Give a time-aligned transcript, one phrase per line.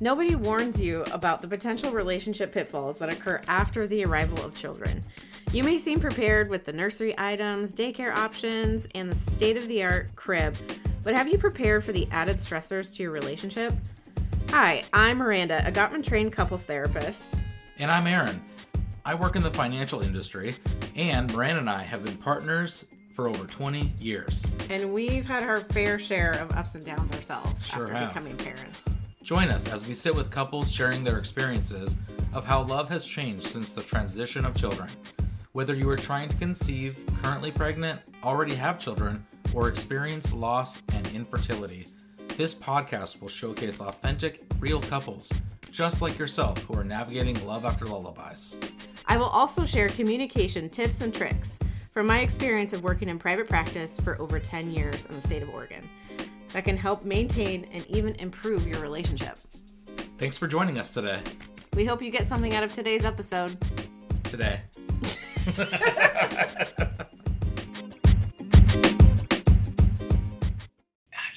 [0.00, 5.02] Nobody warns you about the potential relationship pitfalls that occur after the arrival of children.
[5.52, 9.82] You may seem prepared with the nursery items, daycare options, and the state of the
[9.82, 10.56] art crib,
[11.02, 13.72] but have you prepared for the added stressors to your relationship?
[14.50, 17.34] Hi, I'm Miranda, a Gottman trained couples therapist.
[17.78, 18.40] And I'm Aaron.
[19.04, 20.54] I work in the financial industry,
[20.94, 24.46] and Miranda and I have been partners for over 20 years.
[24.70, 28.08] And we've had our fair share of ups and downs ourselves Sure after have.
[28.10, 28.84] becoming parents.
[29.28, 31.98] Join us as we sit with couples sharing their experiences
[32.32, 34.88] of how love has changed since the transition of children.
[35.52, 41.06] Whether you are trying to conceive, currently pregnant, already have children, or experience loss and
[41.08, 41.84] infertility,
[42.38, 45.30] this podcast will showcase authentic, real couples,
[45.70, 48.56] just like yourself, who are navigating love after lullabies.
[49.04, 51.58] I will also share communication tips and tricks
[51.92, 55.42] from my experience of working in private practice for over 10 years in the state
[55.42, 55.86] of Oregon
[56.52, 59.38] that can help maintain and even improve your relationship.
[60.18, 61.20] Thanks for joining us today.
[61.74, 63.56] We hope you get something out of today's episode.
[64.24, 64.60] Today.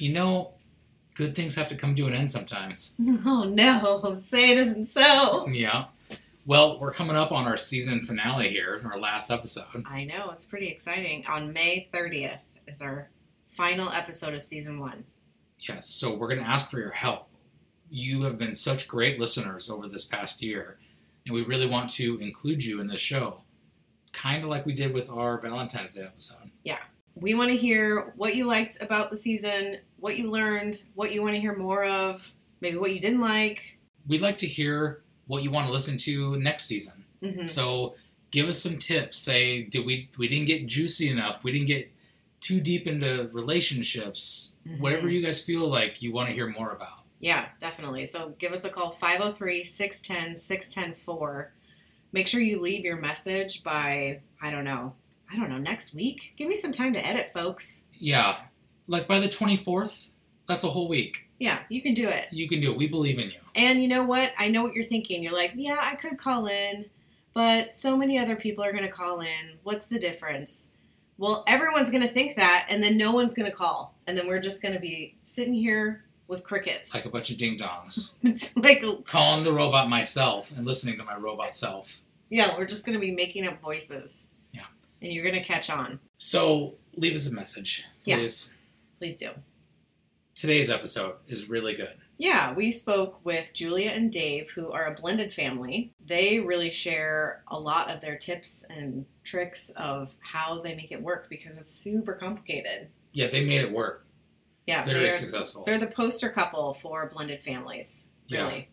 [0.01, 0.53] You know,
[1.13, 2.95] good things have to come to an end sometimes.
[3.23, 5.47] Oh no, say it isn't so.
[5.47, 5.85] Yeah.
[6.47, 9.85] Well, we're coming up on our season finale here, our last episode.
[9.85, 11.23] I know, it's pretty exciting.
[11.27, 13.09] On May 30th is our
[13.51, 15.05] final episode of season one.
[15.59, 17.27] Yes, so we're going to ask for your help.
[17.89, 20.77] You have been such great listeners over this past year,
[21.25, 23.43] and we really want to include you in this show,
[24.13, 26.51] kind of like we did with our Valentine's Day episode.
[26.63, 26.79] Yeah.
[27.15, 31.21] We want to hear what you liked about the season, what you learned, what you
[31.21, 33.77] want to hear more of, maybe what you didn't like.
[34.07, 37.05] We'd like to hear what you want to listen to next season.
[37.21, 37.47] Mm-hmm.
[37.49, 37.95] So
[38.31, 39.17] give us some tips.
[39.17, 41.43] Say, did we we didn't get juicy enough?
[41.43, 41.91] We didn't get
[42.41, 44.53] too deep into relationships.
[44.67, 44.81] Mm-hmm.
[44.81, 46.99] Whatever you guys feel like you want to hear more about.
[47.19, 48.07] Yeah, definitely.
[48.07, 51.53] So give us a call 503 610 6104.
[52.11, 54.95] Make sure you leave your message by, I don't know,
[55.31, 56.33] I don't know, next week.
[56.35, 57.85] Give me some time to edit, folks.
[57.93, 58.37] Yeah,
[58.87, 60.09] like by the twenty fourth,
[60.47, 61.29] that's a whole week.
[61.39, 62.27] Yeah, you can do it.
[62.31, 62.77] You can do it.
[62.77, 63.39] We believe in you.
[63.55, 64.33] And you know what?
[64.37, 65.23] I know what you're thinking.
[65.23, 66.85] You're like, yeah, I could call in,
[67.33, 69.57] but so many other people are going to call in.
[69.63, 70.67] What's the difference?
[71.21, 73.93] Well, everyone's going to think that, and then no one's going to call.
[74.07, 76.95] And then we're just going to be sitting here with crickets.
[76.95, 78.13] Like a bunch of ding dongs.
[78.23, 81.99] it's like, Calling the robot myself and listening to my robot self.
[82.31, 84.25] yeah, we're just going to be making up voices.
[84.51, 84.63] Yeah.
[84.99, 85.99] And you're going to catch on.
[86.17, 88.15] So leave us a message, Yeah.
[88.15, 88.55] please.
[88.97, 89.29] Please do.
[90.33, 91.97] Today's episode is really good.
[92.17, 95.91] Yeah, we spoke with Julia and Dave, who are a blended family.
[96.03, 101.01] They really share a lot of their tips and tricks of how they make it
[101.01, 102.89] work because it's super complicated.
[103.13, 104.05] Yeah, they made it work.
[104.67, 105.63] Yeah, Very they're, successful.
[105.65, 108.07] they're the poster couple for blended families.
[108.27, 108.45] Yeah.
[108.45, 108.69] Really.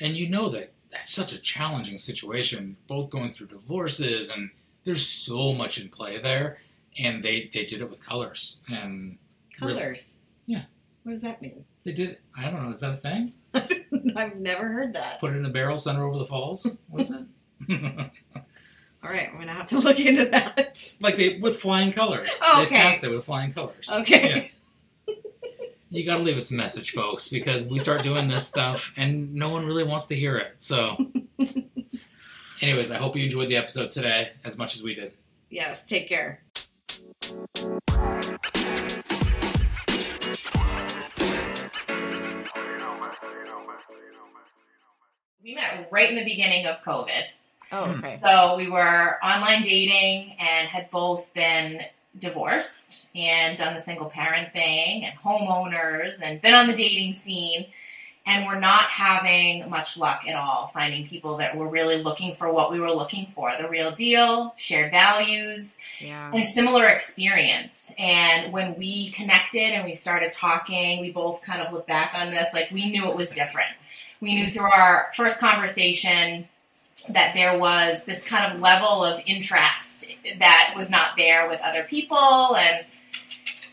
[0.00, 4.50] And you know that that's such a challenging situation, both going through divorces and
[4.84, 6.58] there's so much in play there.
[6.98, 8.58] And they, they did it with colors.
[8.68, 9.18] And
[9.60, 10.16] really- Colors.
[10.46, 10.62] Yeah.
[11.02, 11.64] What does that mean?
[11.84, 13.32] they did, I don't know, is that a thing?
[14.16, 15.20] I've never heard that.
[15.20, 16.78] Put it in a barrel, send her over the falls?
[16.88, 17.24] What is it?
[19.02, 20.78] All right, I'm going to have to look into that.
[21.00, 22.28] like they with flying colors.
[22.42, 22.76] Oh, They okay.
[22.76, 23.88] passed it with flying colors.
[24.00, 24.50] Okay.
[25.06, 25.14] Yeah.
[25.90, 29.48] You gotta leave us a message, folks, because we start doing this stuff and no
[29.48, 30.62] one really wants to hear it.
[30.62, 30.98] So,
[32.60, 35.12] anyways, I hope you enjoyed the episode today as much as we did.
[35.48, 36.42] Yes, take care.
[45.42, 47.22] We met right in the beginning of COVID.
[47.72, 48.04] Oh, Hmm.
[48.04, 48.18] okay.
[48.22, 51.82] So we were online dating and had both been
[52.18, 57.66] divorced and done the single parent thing and homeowners and been on the dating scene.
[58.26, 62.52] And we're not having much luck at all finding people that were really looking for
[62.52, 66.30] what we were looking for the real deal, shared values, Yeah.
[66.34, 67.90] and similar experience.
[67.98, 72.30] And when we connected and we started talking, we both kind of looked back on
[72.30, 73.70] this like we knew it was different.
[74.20, 76.48] We knew through our first conversation
[77.06, 81.84] that there was this kind of level of interest that was not there with other
[81.84, 82.84] people and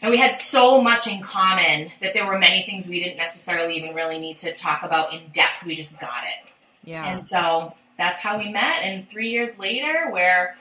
[0.01, 3.77] and we had so much in common that there were many things we didn't necessarily
[3.77, 5.66] even really need to talk about in depth.
[5.66, 6.51] We just got it.
[6.83, 7.07] Yeah.
[7.07, 8.83] And so that's how we met.
[8.83, 10.56] And three years later, we're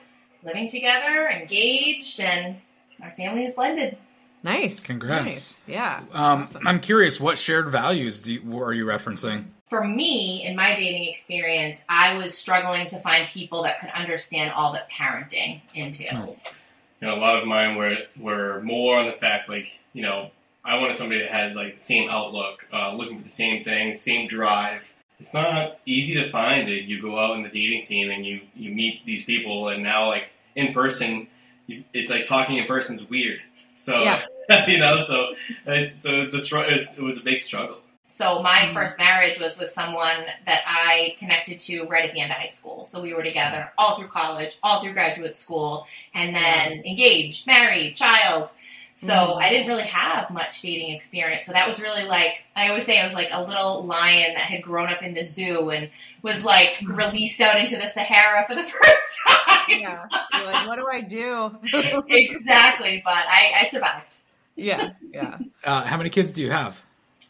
[0.44, 2.56] living together, engaged, and
[3.02, 3.99] our family is blended.
[4.43, 4.81] Nice.
[4.81, 5.26] Congrats.
[5.26, 5.56] Nice.
[5.66, 6.00] Yeah.
[6.12, 6.66] Um, Awesome.
[6.66, 9.46] I'm curious, what shared values do you, are you referencing?
[9.75, 14.53] For me, in my dating experience, I was struggling to find people that could understand
[14.53, 16.65] all that parenting entails.
[17.00, 20.31] You know, a lot of mine were were more on the fact like you know
[20.65, 24.00] I wanted somebody that had like the same outlook, uh, looking for the same things,
[24.00, 24.94] same drive.
[25.19, 26.85] It's not easy to find it.
[26.85, 30.06] You go out in the dating scene and you you meet these people, and now
[30.06, 31.26] like in person,
[31.67, 33.41] you, it's like talking in person's weird.
[33.76, 34.23] So Yeah.
[34.69, 35.35] you know, so
[35.67, 37.79] uh, so the it, it was a big struggle.
[38.06, 42.31] So my first marriage was with someone that I connected to right at the end
[42.31, 42.85] of high school.
[42.85, 47.97] So we were together all through college, all through graduate school, and then engaged, married,
[47.97, 48.51] child.
[48.97, 49.43] So Mhm.
[49.43, 51.47] I didn't really have much dating experience.
[51.47, 54.45] So that was really like I always say I was like a little lion that
[54.45, 55.91] had grown up in the zoo and
[56.23, 59.65] was like released out into the Sahara for the first time.
[59.81, 60.07] Yeah.
[60.35, 61.57] You're like, what do I do?
[62.09, 64.19] exactly, but I, I survived.
[64.55, 64.91] yeah.
[65.11, 65.39] Yeah.
[65.65, 66.81] Uh, how many kids do you have?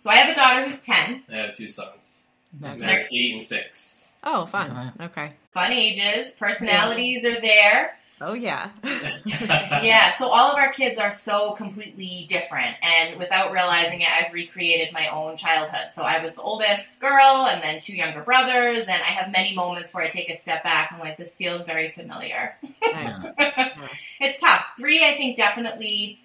[0.04, 1.22] So I have a daughter who's ten.
[1.32, 2.26] I have two sons.
[2.60, 2.78] Nice.
[2.78, 4.18] They're eight and six.
[4.22, 4.92] Oh, fun.
[5.00, 5.32] Okay.
[5.52, 7.96] Fun ages, personalities are there.
[8.20, 8.68] Oh, yeah.
[9.24, 14.30] yeah, so all of our kids are so completely different, and without realizing it, I've
[14.34, 15.90] recreated my own childhood.
[15.90, 19.54] So I was the oldest girl, and then two younger brothers, and I have many
[19.54, 20.92] moments where I take a step back.
[20.92, 22.54] I'm like, this feels very familiar.
[22.82, 23.24] Nice.
[24.20, 24.66] it's tough.
[24.78, 26.18] Three, I think, definitely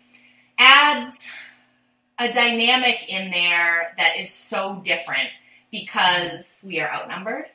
[0.58, 1.32] adds
[2.20, 5.30] a dynamic in there that is so different
[5.72, 7.46] because we are outnumbered,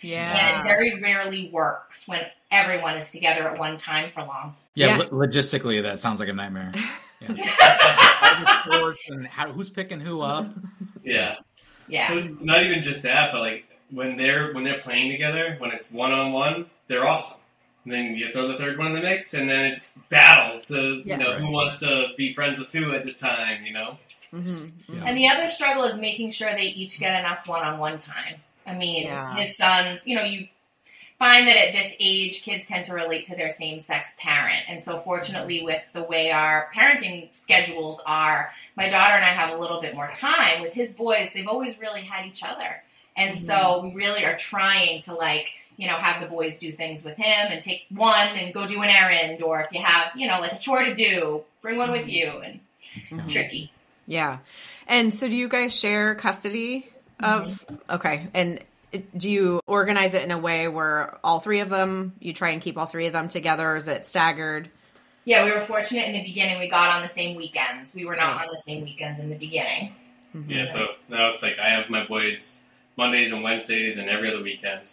[0.00, 0.56] Yeah.
[0.58, 4.56] And very rarely works when everyone is together at one time for long.
[4.74, 4.96] Yeah, Yeah.
[5.10, 6.72] lo- logistically, that sounds like a nightmare.
[7.22, 8.96] Yeah.
[9.10, 10.46] and how, who's picking who up?
[11.04, 11.36] Yeah.
[11.86, 12.26] Yeah.
[12.40, 16.12] Not even just that, but like when they're when they're playing together, when it's one
[16.12, 17.42] on one, they're awesome.
[17.84, 21.02] And then you throw the third one in the mix, and then it's battle to
[21.04, 21.16] Yeah.
[21.16, 21.40] you know Right.
[21.40, 23.64] who wants to be friends with who at this time.
[23.64, 23.98] You know.
[24.32, 24.94] Mm-hmm.
[24.96, 25.02] Yeah.
[25.06, 28.36] And the other struggle is making sure they each get enough one-on-one time.
[28.66, 29.34] I mean, Yeah.
[29.34, 30.46] his sons, you know, you
[31.18, 34.62] find that at this age, kids tend to relate to their same-sex parent.
[34.68, 39.52] And so fortunately with the way our parenting schedules are, my daughter and I have
[39.52, 40.62] a little bit more time.
[40.62, 42.82] With his boys, they've always really had each other.
[43.16, 45.48] And so we really are trying to like,
[45.80, 48.82] you know, have the boys do things with him and take one and go do
[48.82, 49.42] an errand.
[49.42, 52.10] Or if you have, you know, like a chore to do, bring one with mm-hmm.
[52.10, 52.28] you.
[52.44, 52.60] And
[52.94, 53.28] it's mm-hmm.
[53.30, 53.72] tricky.
[54.06, 54.38] Yeah.
[54.86, 56.86] And so do you guys share custody
[57.18, 57.94] of mm-hmm.
[57.94, 58.26] okay.
[58.34, 58.60] And
[59.16, 62.60] do you organize it in a way where all three of them you try and
[62.60, 64.68] keep all three of them together or is it staggered?
[65.24, 66.58] Yeah, we were fortunate in the beginning.
[66.58, 67.94] We got on the same weekends.
[67.94, 69.94] We were not on the same weekends in the beginning.
[70.36, 70.50] Mm-hmm.
[70.50, 70.64] Yeah.
[70.64, 72.64] So now it's like I have my boys
[72.96, 74.90] Mondays and Wednesdays and every other weekend,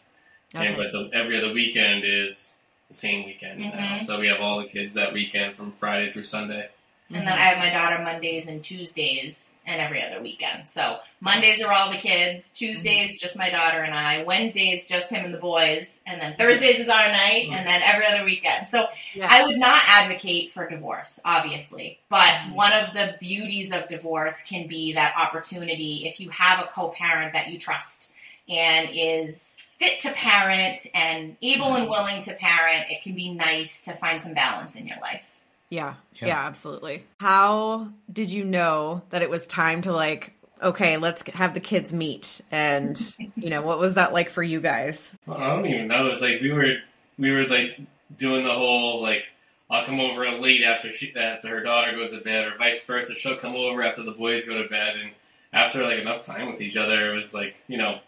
[0.57, 0.67] Okay.
[0.67, 3.95] and but the, every other weekend is the same weekends now.
[3.95, 3.99] Mhm.
[4.01, 6.69] So we have all the kids that weekend from Friday through Sunday.
[7.09, 10.67] And then I have my daughter Mondays and Tuesdays and every other weekend.
[10.67, 15.23] So Mondays are all the kids, Tuesdays just my daughter and I, Wednesdays just him
[15.23, 18.67] and the boys, and then Thursdays is our night, and then every other weekend.
[18.67, 19.27] So Yeah.
[19.29, 24.67] I would not advocate for divorce, obviously, but one of the beauties of divorce can
[24.67, 28.11] be that opportunity if you have a co-parent that you trust
[28.49, 33.85] and is fit to parent and able and willing to parent, it can be nice
[33.85, 35.31] to find some balance in your life.
[35.69, 35.95] Yeah.
[36.15, 36.27] Yeah.
[36.27, 37.03] Yeah, absolutely.
[37.19, 41.93] How did you know that it was time to like okay, let's have the kids
[41.93, 42.99] meet and
[43.35, 45.15] you know, what was that like for you guys?
[45.25, 46.05] Well, I don't even know.
[46.05, 46.75] It was like we were
[47.17, 47.79] we were like
[48.15, 49.23] doing the whole like
[49.69, 53.13] I'll come over late after she after her daughter goes to bed, or vice versa.
[53.13, 55.11] She'll come over after the boys go to bed, and
[55.51, 57.99] after like enough time with each other, it was like you know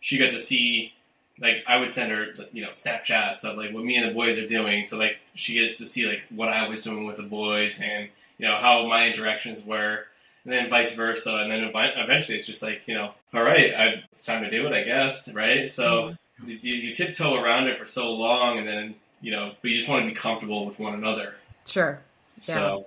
[0.00, 0.92] she got to see
[1.40, 4.38] like I would send her you know Snapchats of like what me and the boys
[4.38, 7.22] are doing, so like she gets to see like what I was doing with the
[7.22, 10.04] boys and you know how my interactions were.
[10.44, 14.04] And then vice versa, and then eventually it's just like you know, all right, I,
[14.12, 15.68] it's time to do it, I guess, right?
[15.68, 16.48] So mm-hmm.
[16.48, 19.88] you, you tiptoe around it for so long, and then you know, but you just
[19.88, 21.34] want to be comfortable with one another.
[21.66, 22.00] Sure.
[22.38, 22.86] So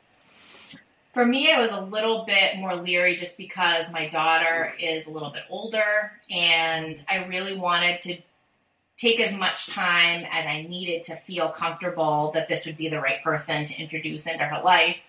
[1.13, 5.11] For me, I was a little bit more leery just because my daughter is a
[5.11, 8.17] little bit older, and I really wanted to
[8.99, 12.99] take as much time as I needed to feel comfortable that this would be the
[12.99, 15.01] right person to introduce into her life.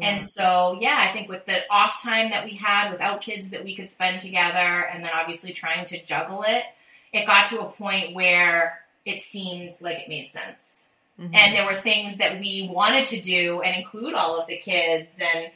[0.00, 3.62] And so, yeah, I think with the off time that we had without kids that
[3.64, 6.64] we could spend together, and then obviously trying to juggle it,
[7.12, 10.92] it got to a point where it seemed like it made sense.
[11.20, 11.34] Mhm.
[11.34, 15.18] And there were things that we wanted to do and include all of the kids.
[15.20, 15.50] And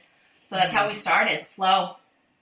[0.44, 1.96] so that's how we started slow.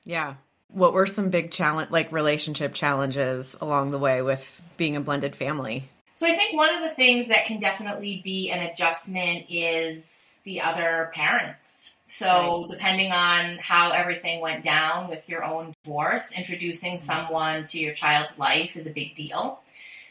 [0.04, 0.34] Yeah.
[0.74, 5.36] What were some big challenge like relationship challenges along the way with being a blended
[5.36, 5.88] family?
[6.12, 10.60] So I think one of the things that can definitely be an adjustment is the
[10.60, 11.96] other parents.
[12.06, 17.04] So depending on how everything went down with your own divorce, introducing mm-hmm.
[17.04, 19.60] someone to your child's life is a big deal.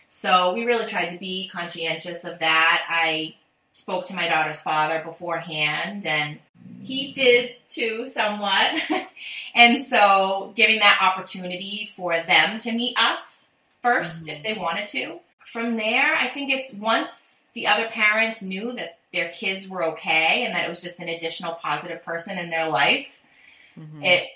[0.10, 2.86] So we really tried to be conscientious of that.
[2.90, 3.36] I
[3.72, 6.40] spoke to my daughter's father beforehand and
[6.84, 8.74] he did too, somewhat.
[9.56, 13.52] and so giving that opportunity for them to meet us
[13.84, 15.20] 1st if they wanted to.
[15.46, 20.46] From there, I think it's once the other parents knew that their kids were okay
[20.46, 23.20] and that it was just an additional positive person in their life,
[23.78, 24.04] Mhm.
[24.06, 24.30] it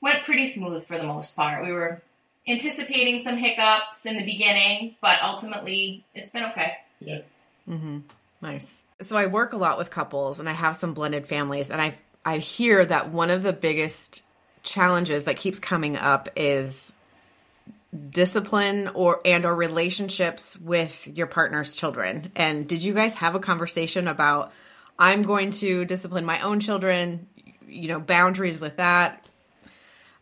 [0.00, 1.64] went pretty smooth for the most part.
[1.64, 2.00] We were
[2.46, 6.78] anticipating some hiccups in the beginning, but ultimately it's been okay.
[7.00, 7.20] Yeah.
[7.68, 7.98] Mm-hmm.
[8.40, 8.82] Nice.
[9.02, 11.96] So I work a lot with couples, and I have some blended families, and I
[12.24, 14.22] I hear that one of the biggest
[14.62, 16.92] challenges that keeps coming up is
[18.10, 22.32] discipline or and or relationships with your partner's children.
[22.36, 24.52] And did you guys have a conversation about
[24.98, 27.26] I'm going to discipline my own children,
[27.68, 29.28] you know, boundaries with that?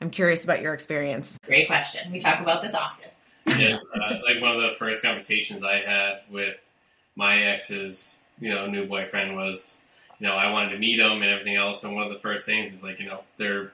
[0.00, 1.36] I'm curious about your experience.
[1.44, 2.10] Great question.
[2.10, 3.10] We talk about this often.
[3.46, 6.56] yes, uh, like one of the first conversations I had with
[7.16, 9.84] my ex's, you know, new boyfriend was,
[10.18, 12.46] you know, I wanted to meet him and everything else, and one of the first
[12.46, 13.72] things is like, you know, they're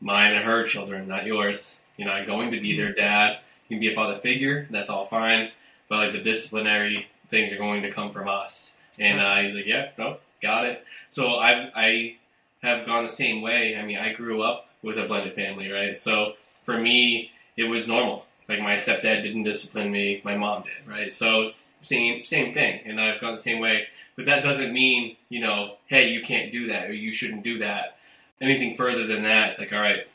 [0.00, 1.80] mine and her children, not yours.
[1.96, 3.38] You know, I'm going to be their dad.
[3.68, 5.50] You can be a father figure, that's all fine,
[5.88, 8.78] but like the disciplinary things are going to come from us.
[8.98, 10.84] And uh, he's like, yeah, no, got it.
[11.08, 12.16] So I, I
[12.62, 13.76] have gone the same way.
[13.76, 15.96] I mean, I grew up with a blended family, right?
[15.96, 18.26] So for me, it was normal.
[18.48, 21.12] Like my stepdad didn't discipline me, my mom did, right?
[21.12, 23.86] So same same thing, and I've gone the same way.
[24.20, 27.60] But that doesn't mean you know, hey, you can't do that or you shouldn't do
[27.60, 27.96] that.
[28.38, 30.06] Anything further than that, it's like, all right,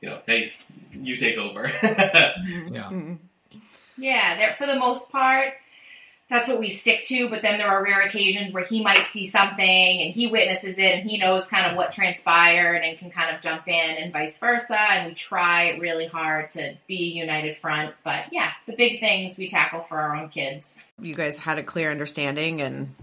[0.00, 0.52] you know, hey,
[0.94, 1.70] you take over.
[1.82, 2.88] Yeah.
[2.90, 3.18] Mhm.
[3.98, 5.52] Yeah, there for the most part,
[6.30, 7.28] that's what we stick to.
[7.28, 11.00] But then there are rare occasions where he might see something and he witnesses it
[11.00, 14.38] and he knows kind of what transpired and can kind of jump in and vice
[14.38, 14.78] versa.
[14.78, 17.94] And we try really hard to be a united front.
[18.02, 20.82] But yeah, the big things we tackle for our own kids.
[20.98, 22.94] You guys had a clear understanding and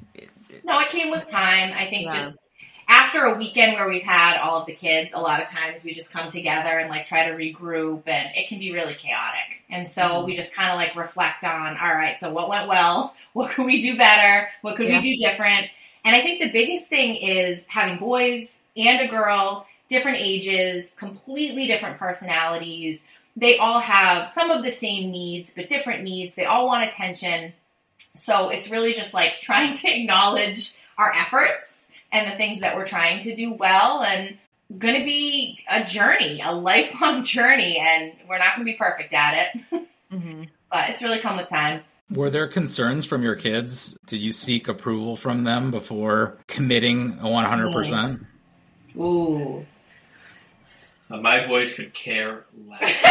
[0.70, 1.74] No, it came with time.
[1.76, 2.40] I think just
[2.88, 5.94] after a weekend where we've had all of the kids, a lot of times we
[5.94, 9.64] just come together and like try to regroup and it can be really chaotic.
[9.70, 10.26] And so mm-hmm.
[10.28, 13.16] we just kind of like reflect on, all right, so what went well?
[13.34, 14.50] What could we do better?
[14.64, 15.00] What could Yeah.
[15.00, 15.68] we do different?
[16.04, 21.68] And I think the biggest thing is having boys and a girl, different ages, completely
[21.68, 23.08] different personalities.
[23.36, 26.34] They all have some of the same needs, but different needs.
[26.36, 27.54] They all want attention.
[28.16, 32.86] So it's really just like trying to acknowledge our efforts and the things that we're
[32.88, 34.38] trying to do well and
[34.70, 38.78] it's going to be a journey, a lifelong journey and we're not going to be
[38.78, 40.50] perfect at it, Mhm.
[40.72, 41.82] but it's really come with time.
[42.12, 43.96] Were there concerns from your kids?
[44.08, 48.26] Did you seek approval from them before committing 100%?
[48.98, 49.66] Ooh.
[51.12, 53.04] Uh, my boys could care less.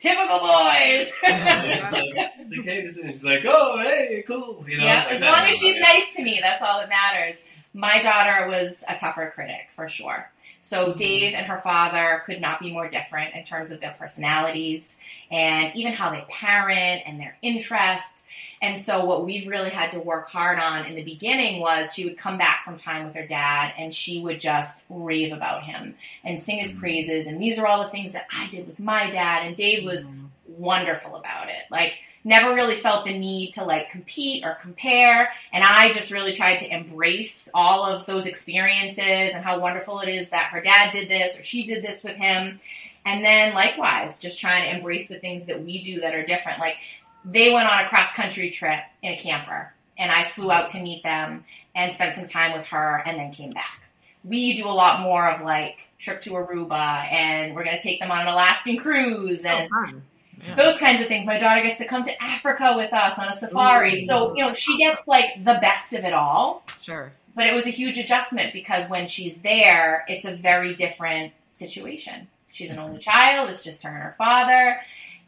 [0.00, 1.12] Typical boys.
[1.22, 2.04] it's, like,
[2.38, 4.64] it's like, hey, this is like, oh, hey, cool.
[4.66, 7.42] You know, yeah, like, as long as she's nice to me, that's all that matters.
[7.74, 10.30] My daughter was a tougher critic for sure.
[10.60, 10.98] So mm-hmm.
[10.98, 15.00] Dave and her father could not be more different in terms of their personalities
[15.30, 18.26] and even how they parent and their interests.
[18.62, 22.04] And so what we've really had to work hard on in the beginning was she
[22.04, 25.94] would come back from time with her dad and she would just rave about him
[26.24, 26.80] and sing his mm-hmm.
[26.80, 27.26] praises.
[27.26, 29.46] And these are all the things that I did with my dad.
[29.46, 30.26] And Dave was mm-hmm.
[30.46, 31.62] wonderful about it.
[31.70, 35.32] Like never really felt the need to like compete or compare.
[35.52, 40.08] And I just really tried to embrace all of those experiences and how wonderful it
[40.08, 42.60] is that her dad did this or she did this with him.
[43.06, 46.60] And then likewise, just trying to embrace the things that we do that are different.
[46.60, 46.76] Like
[47.24, 50.82] they went on a cross country trip in a camper and I flew out to
[50.82, 53.88] meet them and spent some time with her and then came back.
[54.22, 58.00] We do a lot more of like trip to Aruba and we're going to take
[58.00, 60.02] them on an Alaskan cruise oh, and Oh.
[60.46, 60.54] Yeah.
[60.54, 61.26] those kinds of things.
[61.26, 63.94] My daughter gets to come to Africa with us on a safari.
[63.94, 63.98] Ooh.
[63.98, 66.64] So, you know, she gets like the best of it all.
[66.80, 67.12] Sure.
[67.34, 72.28] But it was a huge adjustment because when she's there, it's a very different situation.
[72.52, 74.80] She's an only child, it's just her and her father.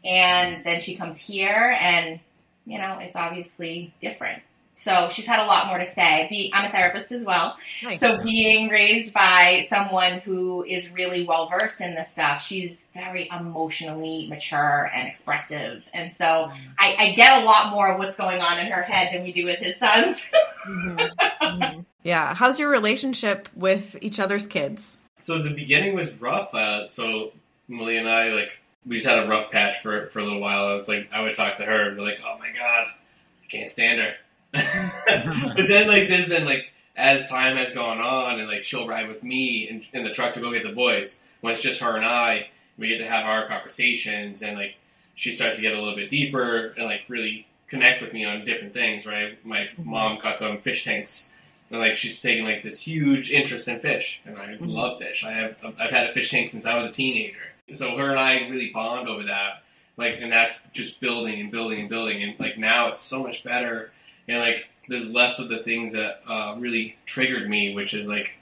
[0.03, 2.19] And then she comes here and,
[2.65, 4.41] you know, it's obviously different.
[4.75, 6.25] So she's had a lot more to say.
[6.29, 7.57] Be, I'm a therapist as well.
[7.83, 7.99] Nice.
[7.99, 13.29] So being raised by someone who is really well versed in this stuff, she's very
[13.29, 15.87] emotionally mature and expressive.
[15.93, 16.49] And so
[16.79, 19.31] I, I get a lot more of what's going on in her head than we
[19.31, 20.29] do with his sons.
[20.65, 21.09] Mhm.
[21.41, 21.85] Mhm.
[22.03, 22.33] Yeah.
[22.33, 24.95] How's your relationship with each other's kids?
[25.19, 26.55] So the beginning was rough.
[26.55, 27.33] Uh, so
[27.67, 28.49] Malia and I, like,
[28.85, 30.67] we just had a rough patch for for a little while.
[30.67, 33.47] I was like, I would talk to her and be like, "Oh my god, I
[33.49, 34.13] can't stand her."
[34.53, 39.07] But then, like, there's been like as time has gone on, and like she'll ride
[39.07, 41.23] with me in, in the truck to go get the boys.
[41.41, 44.75] When it's just her and I, we get to have our conversations, and like
[45.15, 48.45] she starts to get a little bit deeper and like really connect with me on
[48.45, 49.05] different things.
[49.05, 49.43] Right?
[49.45, 51.33] My mom got them fish tanks
[51.71, 54.65] and like she's taking like this huge interest in fish, and I Mm-hmm.
[54.65, 55.23] love fish.
[55.25, 57.39] I have I've had a fish tank since I was a teenager,
[57.71, 59.63] so her and I really bond over that.
[59.97, 63.43] Like, and that's just building and building and building, and like now it's so much
[63.43, 63.91] better,
[64.27, 68.33] and like there's less of the things that uh, really triggered me, which is like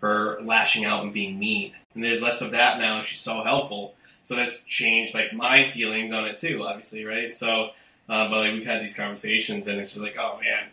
[0.00, 3.42] her lashing out and being mean, and there's less of that now, and she's so
[3.42, 3.94] helpful.
[4.22, 7.30] So that's changed like my feelings on it too, obviously, right?
[7.30, 7.70] So,
[8.08, 10.68] uh, but like we've had these conversations, and it's just like, oh man.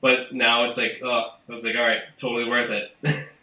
[0.00, 3.30] But now it's like, oh, I was like, all right, totally worth it.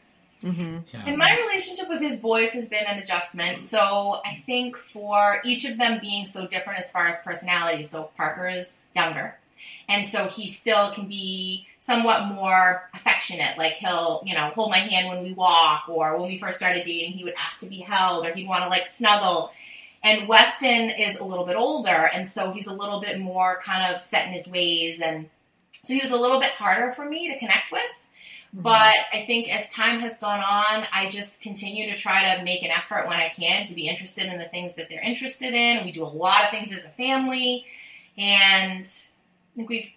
[0.43, 0.77] Mm-hmm.
[0.91, 1.03] Yeah.
[1.05, 3.61] And my relationship with his boys has been an adjustment.
[3.61, 8.09] So I think for each of them being so different as far as personality, so
[8.17, 9.37] Parker is younger.
[9.89, 13.57] And so he still can be somewhat more affectionate.
[13.57, 16.85] Like he'll, you know, hold my hand when we walk, or when we first started
[16.85, 19.51] dating, he would ask to be held, or he'd want to like snuggle.
[20.03, 23.93] And Weston is a little bit older, and so he's a little bit more kind
[23.93, 25.01] of set in his ways.
[25.01, 25.29] And
[25.71, 27.81] so he was a little bit harder for me to connect with.
[27.81, 28.63] Mm-hmm.
[28.63, 32.63] But I think as time has gone on, I just continue to try to make
[32.63, 35.85] an effort when I can to be interested in the things that they're interested in.
[35.85, 37.65] We do a lot of things as a family.
[38.17, 38.85] And
[39.51, 39.89] I think we've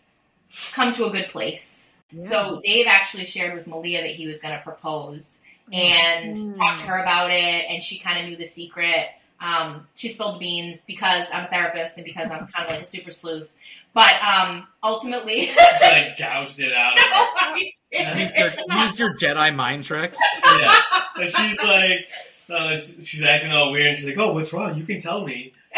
[0.73, 1.97] come to a good place.
[2.21, 5.41] So Dave actually shared with Malia that he was going to propose
[5.73, 6.57] and Mm.
[6.57, 7.67] talked to her about it.
[7.69, 9.09] And she kind of knew the secret.
[9.41, 12.83] Um, she spilled the beans because I'm a therapist and because I'm kind of like
[12.83, 13.51] a super sleuth.
[13.95, 15.49] But um, ultimately,
[15.81, 16.95] like gouged it out.
[16.95, 17.11] Of her.
[17.11, 18.19] I did.
[18.21, 20.19] Used your, used your Jedi mind tricks.
[20.45, 20.75] Yeah.
[21.17, 22.09] And she's like,
[22.51, 24.77] uh, she's acting all weird, and she's like, "Oh, what's wrong?
[24.77, 25.53] You can tell me."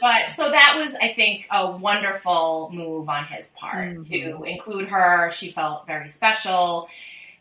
[0.00, 4.08] but so that was, I think, a wonderful move on his part Mhm.
[4.10, 5.32] to include her.
[5.32, 6.88] She felt very special.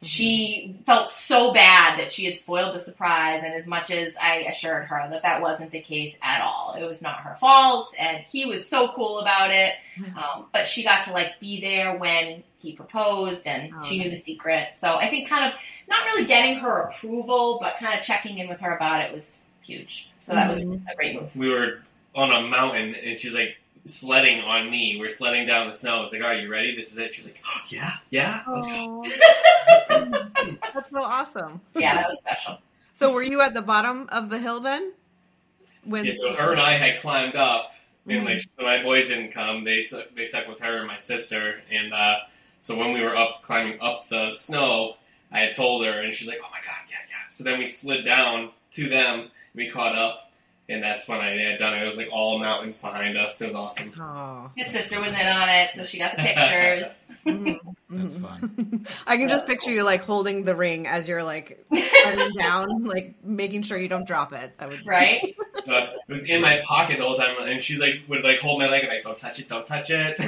[0.03, 4.41] She felt so bad that she had spoiled the surprise, and as much as I
[4.41, 8.23] assured her that that wasn't the case at all, it was not her fault, and
[8.31, 9.73] he was so cool about it.
[10.15, 14.11] Um, but she got to like be there when he proposed, and Oh, she knew
[14.11, 14.75] the secret.
[14.75, 15.53] So I think kind of
[15.89, 19.49] not really getting her approval, but kind of checking in with her about it was
[19.65, 20.10] huge.
[20.19, 21.36] So that was a great move.
[21.36, 21.82] We were
[22.17, 24.97] on a mountain, and she's like sledding on me.
[24.99, 26.03] We're sledding down the snow.
[26.03, 26.75] It's like, "Are you ready?
[26.75, 29.03] This is it." She's like, oh, "Yeah, yeah." Let's go.
[30.73, 31.62] That's so awesome.
[31.75, 32.58] Yeah, that was special.
[32.93, 34.91] So were you at the bottom of the hill then?
[35.86, 37.71] When Yeah, so her and I had climbed up,
[38.08, 40.97] and like when my boys didn't come, they stuck- they stuck with her and my
[40.97, 41.62] sister.
[41.71, 42.17] And uh,
[42.60, 44.95] so when we were up climbing up the snow,
[45.32, 47.67] I had told her, and she's like, "Oh my god, yeah, yeah." So then we
[47.67, 50.26] slid down to them, and we caught up,
[50.69, 51.84] and that's when I had done it.
[51.84, 53.39] It was like all mountains behind us.
[53.41, 53.93] It was awesome.
[53.99, 54.49] Aw.
[54.56, 57.06] His sister was in on it, so she got the pictures.
[57.27, 57.60] Mhm.
[57.89, 58.21] That's Mhm.
[58.21, 58.86] fun.
[59.08, 61.65] I can just picture you like holding the ring as you're like
[62.06, 64.53] running down, like making sure you don't drop it.
[64.60, 65.36] I would right?
[65.65, 68.60] So it was in my pocket the whole time, and she's like would like hold
[68.62, 70.27] my leg and like, "Don't touch it, don't touch it." the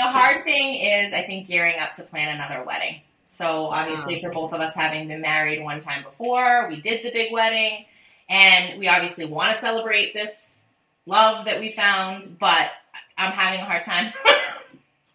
[0.00, 3.00] hard thing is, I think, gearing up to plan another wedding.
[3.26, 7.12] So obviously, for both of us having been married one time before, we did the
[7.12, 7.84] big wedding,
[8.30, 10.66] and we obviously want to celebrate this
[11.04, 12.38] love that we found.
[12.38, 12.70] But
[13.18, 14.10] I'm having a hard time.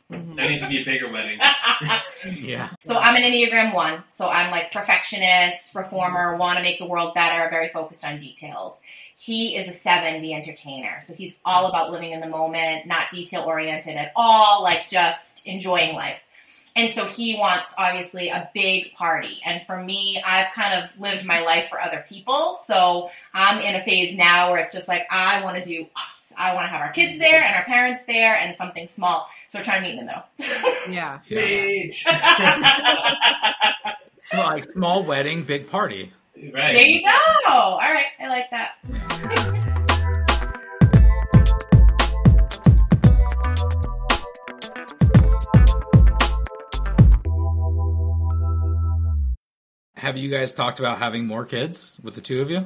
[0.08, 1.40] That needs to be a bigger wedding.
[2.40, 2.70] Yeah.
[2.84, 4.04] So I'm an Enneagram one.
[4.10, 8.82] So I'm like perfectionist, reformer, want to make the world better, very focused on details.
[9.18, 11.00] He is a seven, the entertainer.
[11.00, 15.46] So he's all about living in the moment, not detail oriented at all, like just
[15.46, 16.22] enjoying life.
[16.78, 19.40] And so he wants obviously a big party.
[19.46, 22.56] And for me, I've kind of lived my life for other people.
[22.66, 26.34] So I'm in a phase now where it's just like, I want to do us.
[26.38, 29.26] I want to have our kids there and our parents there and something small.
[29.48, 30.24] So we're trying to meet in the middle.
[30.94, 31.20] Yeah.
[31.28, 31.40] Yeah.
[31.40, 32.06] Age.
[34.24, 36.12] So like small wedding, big party.
[36.36, 36.74] right.
[36.74, 37.50] There you go.
[37.52, 39.72] All right, I like that.
[50.06, 52.58] Have you guys talked about having more kids with the two of you?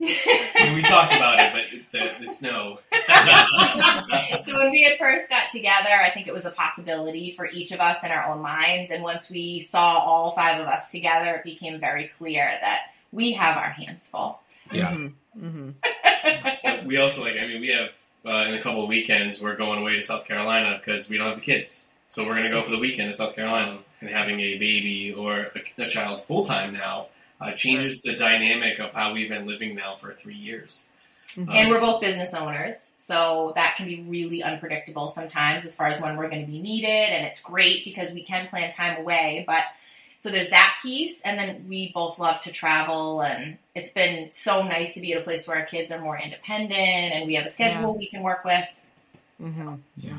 [0.00, 2.78] I mean, we talked about it, but the, the snow.
[4.44, 7.72] so when we had first got together, I think it was a possibility for each
[7.72, 8.92] of us in our own minds.
[8.92, 13.32] And once we saw all five of us together, it became very clear that we
[13.32, 14.38] have our hands full.
[14.70, 14.92] Yeah.
[14.92, 15.12] Mhm.
[15.36, 16.56] Mhm.
[16.58, 17.34] so we also like.
[17.36, 17.88] I mean, we have
[18.24, 21.26] uh, in a couple of weekends we're going away to South Carolina because we don't
[21.26, 21.88] have the kids.
[22.06, 25.50] So we're gonna go for the weekend to South Carolina and having a baby or
[25.78, 27.08] a, a child full time now
[27.40, 30.90] uh, changes the dynamic of how we've been living now for three years.
[31.34, 31.54] Mhm.
[31.54, 36.00] And we're both business owners, so that can be really unpredictable sometimes as far as
[36.00, 36.88] when we're going to be needed.
[36.88, 39.64] And it's great because we can plan time away, but
[40.18, 41.20] so there's that piece.
[41.22, 45.20] And then we both love to travel, and it's been so nice to be at
[45.20, 46.72] a place where our kids are more independent
[47.12, 48.64] and we have a schedule we can work with.
[49.96, 50.14] Yeah.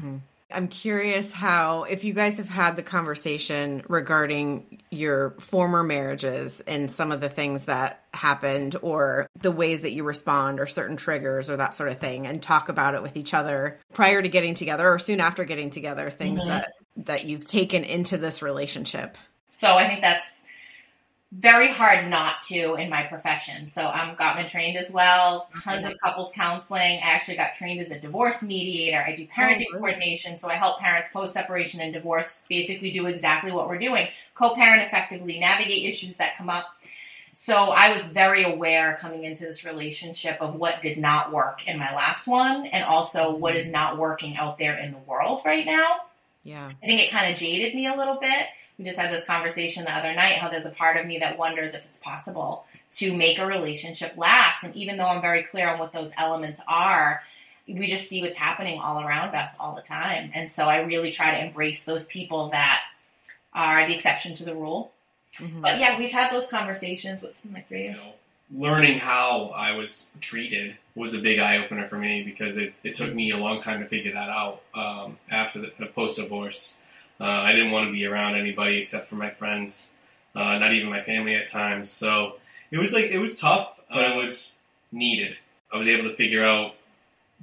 [0.52, 6.90] I'm curious how, if you guys have had the conversation regarding your former marriages and
[6.92, 11.52] some of the things that happened or the ways that you respond or certain triggers
[11.52, 14.56] or that sort of thing and talk about it with each other prior to getting
[14.56, 16.50] together or soon after getting together, things mm-hmm.
[16.50, 19.18] that, that you've taken into this relationship.
[19.52, 20.39] So I think that's
[21.32, 23.68] very hard not to in my profession.
[23.68, 27.00] So I'm Gottman trained as well, tons of couples counseling.
[27.04, 28.98] I actually got trained as a divorce mediator.
[28.98, 29.94] I do oh, parenting Oh, really?
[29.94, 30.38] coordination.
[30.38, 34.08] So I help parents post separation and divorce basically do exactly what we're doing.
[34.34, 36.66] Co-parent effectively, navigate issues that come up.
[37.34, 41.78] So I was very aware coming into this relationship of what did not work in
[41.78, 43.60] my last one and also what mm-hmm.
[43.60, 46.00] is not working out there in the world right now.
[46.44, 46.66] Yeah.
[46.66, 48.48] I think it kind of jaded me a little bit.
[48.78, 51.38] We just had this conversation the other night how there's a part of me that
[51.38, 54.64] wonders if it's possible to make a relationship last.
[54.64, 57.22] And even though I'm very clear on what those elements are,
[57.68, 60.32] we just see what's happening all around us all the time.
[60.34, 62.82] And so I really try to embrace those people that
[63.54, 64.92] are the exception to the rule.
[65.36, 65.62] Mhm.
[65.62, 67.22] But yeah, we've had those conversations.
[67.22, 67.96] What's been like for you you?
[68.52, 72.96] Learning how I was treated was a big eye opener for me because it, it
[72.96, 74.62] took me a long time to figure that out.
[74.74, 76.82] Um, after the, the post divorce,
[77.20, 79.94] uh, I didn't want to be around anybody except for my friends,
[80.36, 81.90] uh, not even my family at times.
[81.92, 82.38] So
[82.72, 84.58] it was like it was tough, but it was
[84.92, 85.38] needed.
[85.72, 86.74] I was able to figure out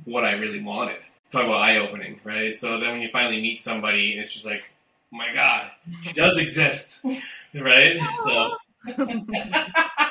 [0.05, 0.99] what I really wanted.
[1.31, 2.55] Talk about eye opening, right?
[2.55, 4.69] So then when you finally meet somebody, it's just like,
[5.13, 5.71] oh my God,
[6.03, 7.05] she does exist,
[7.55, 8.01] right?
[8.25, 8.57] So.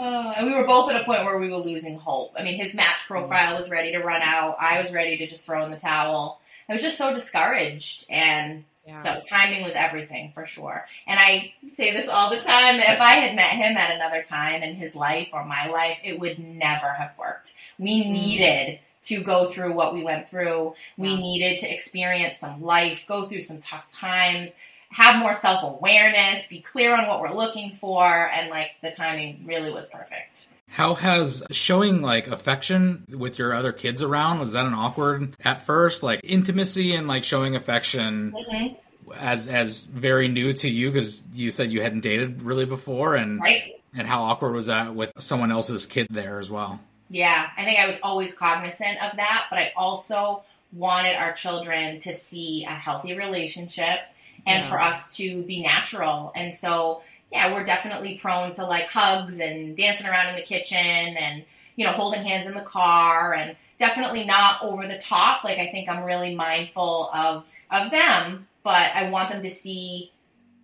[0.00, 2.32] Uh, and we were both at a point where we were losing hope.
[2.38, 4.56] I mean, his match profile was ready to run out.
[4.58, 6.40] I was ready to just throw in the towel.
[6.68, 8.06] I was just so discouraged.
[8.08, 8.96] And Yeah.
[8.96, 10.86] so timing was everything for sure.
[11.06, 14.22] And I say this all the time that if I had met him at another
[14.22, 17.52] time in his life or my life, it would never have worked.
[17.78, 18.10] We Mm.
[18.10, 20.74] needed to go through what we went through.
[20.96, 21.16] We Yeah.
[21.20, 24.56] needed to experience some life, go through some tough times,
[24.90, 29.42] have more self awareness, be clear on what we're looking for, and like the timing
[29.46, 30.46] really was perfect.
[30.68, 35.62] How has showing like affection with your other kids around was that an awkward at
[35.62, 38.76] first like intimacy and like showing affection Mhm.
[39.18, 43.40] as as very new to you because you said you hadn't dated really before and
[43.40, 43.80] Right?
[43.96, 46.78] and how awkward was that with someone else's kid there as well?
[47.08, 51.98] Yeah, I think I was always cognizant of that, but I also wanted our children
[52.00, 53.98] to see a healthy relationship
[54.46, 54.68] and Yeah.
[54.70, 56.32] for us to be natural.
[56.34, 60.78] And so, yeah, we're definitely prone to like hugs and dancing around in the kitchen
[60.78, 61.44] and,
[61.76, 65.44] you know, holding hands in the car and definitely not over the top.
[65.44, 70.12] Like I think I'm really mindful of of them, but I want them to see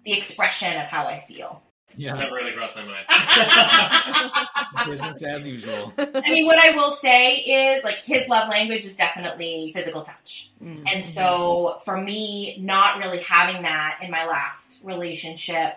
[0.04, 1.62] the expression of how I feel.
[1.96, 3.06] Yeah, Never really crossed my mind.
[4.86, 5.92] business as usual.
[5.96, 10.50] I mean, what I will say is like his love language is definitely physical touch.
[10.62, 10.84] Mm.
[10.86, 15.74] And so for me, not really having that in my last relationship,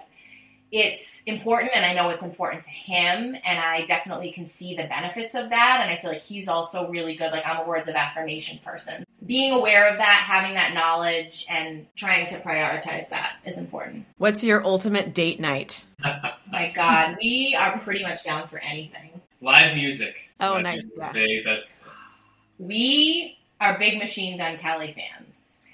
[0.71, 4.84] it's important and I know it's important to him and I definitely can see the
[4.84, 7.88] benefits of that and I feel like he's also really good like I'm a words
[7.88, 9.03] of affirmation person.
[9.25, 14.05] Being aware of that, having that knowledge and trying to prioritize that is important.
[14.17, 15.86] What's your ultimate date night?
[16.51, 19.21] My god, we are pretty much down for anything.
[19.41, 20.15] Live music.
[20.39, 21.12] Oh, Live nice, music yeah.
[21.12, 21.45] big.
[21.45, 21.75] That's
[22.60, 25.18] We are big Machine Gun Kelly fans.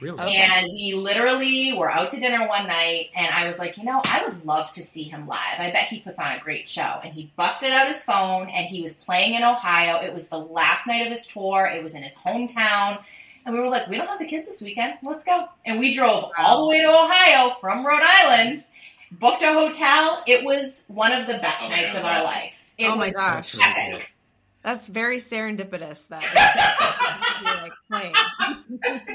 [0.02, 0.20] Really?
[0.20, 0.36] Okay.
[0.36, 4.02] And we literally were out to dinner one night, and I was like, you know,
[4.06, 5.60] I would love to see him live.
[5.60, 7.00] I bet he puts on a great show.
[7.04, 10.02] And he busted out his phone, and he was playing in Ohio.
[10.04, 11.66] It was the last night of his tour.
[11.74, 13.02] It was in his hometown.
[13.46, 14.96] And we were like, we don't have the kids this weekend.
[15.04, 15.48] Let's go.
[15.66, 18.64] And we drove all the way to Ohio from Rhode Island,
[19.12, 20.24] booked a hotel.
[20.28, 22.32] It was one of the best Oh nights God, of our awesome.
[22.32, 22.72] life.
[22.78, 23.52] It Oh my was gosh.
[23.54, 24.16] That's epic.
[24.64, 26.08] That's very serendipitous.
[26.08, 26.34] That you're
[27.44, 28.14] like playing.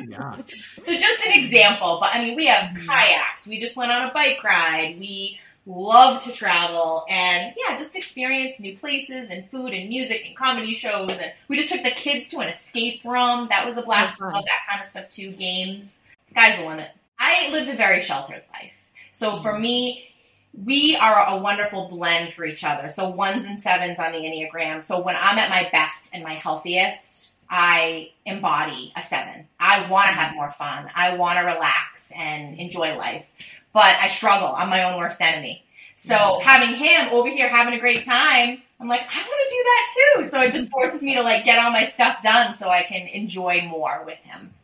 [0.08, 0.36] Yeah.
[0.46, 3.46] So just an example, but I mean, we have kayaks.
[3.46, 4.96] We just went on a bike ride.
[4.98, 10.36] We love to travel and yeah, just experience new places and food and music and
[10.36, 11.10] comedy shows.
[11.10, 13.48] And we just took the kids to an escape room.
[13.50, 14.20] That was a blast.
[14.20, 15.32] Love that kind of stuff too.
[15.32, 16.04] Games.
[16.26, 16.90] Sky's the limit.
[17.18, 18.90] I lived a very sheltered life.
[19.10, 20.10] So for me,
[20.52, 22.88] we are a wonderful blend for each other.
[22.88, 24.82] So ones and sevens on the Enneagram.
[24.82, 27.19] So when I'm at my best and my healthiest,
[27.50, 29.48] I embody a seven.
[29.58, 30.88] I want to have more fun.
[30.94, 33.28] I want to relax and enjoy life.
[33.72, 34.54] But I struggle.
[34.56, 35.64] I'm my own worst enemy.
[35.96, 36.48] So mm-hmm.
[36.48, 39.88] having him over here having a great time, I'm like, I want to do that
[39.94, 40.24] too.
[40.26, 43.06] So it just forces me to like get all my stuff done so I can
[43.08, 44.54] enjoy more with him.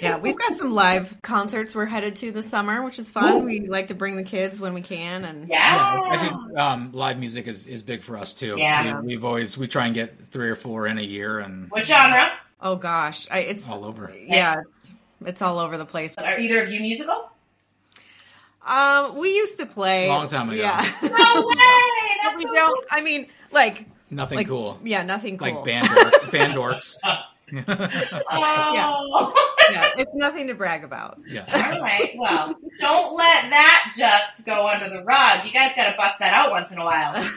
[0.00, 3.44] Yeah, we've got some live concerts we're headed to this summer, which is fun.
[3.44, 6.00] We like to bring the kids when we can, and Yeah.
[6.10, 8.56] I think um, live music is, is big for us too.
[8.58, 9.00] Yeah.
[9.00, 11.84] We, we've always we try and get three or four in a year, and What
[11.84, 12.30] genre?
[12.62, 14.10] Oh gosh, I, it's All over.
[14.26, 14.92] yeah, it's,
[15.24, 16.14] it's all over the place.
[16.16, 17.30] Are either of you musical?
[18.66, 20.60] Um, we used to play Long time ago.
[20.60, 21.54] Yeah, No way!
[22.24, 22.86] That's we so don't.
[22.90, 24.80] I mean, like, Nothing like cool.
[24.82, 25.54] Yeah, nothing cool.
[25.56, 26.94] Like band dork, band dorks.
[27.50, 27.64] cool.
[27.68, 29.34] Oh.
[29.70, 31.18] yeah, it's nothing to brag about.
[31.28, 31.44] yeah.
[31.74, 32.12] All right.
[32.18, 35.44] Well, don't let that just go under the rug.
[35.44, 37.28] You guys got to bust that out once in a while.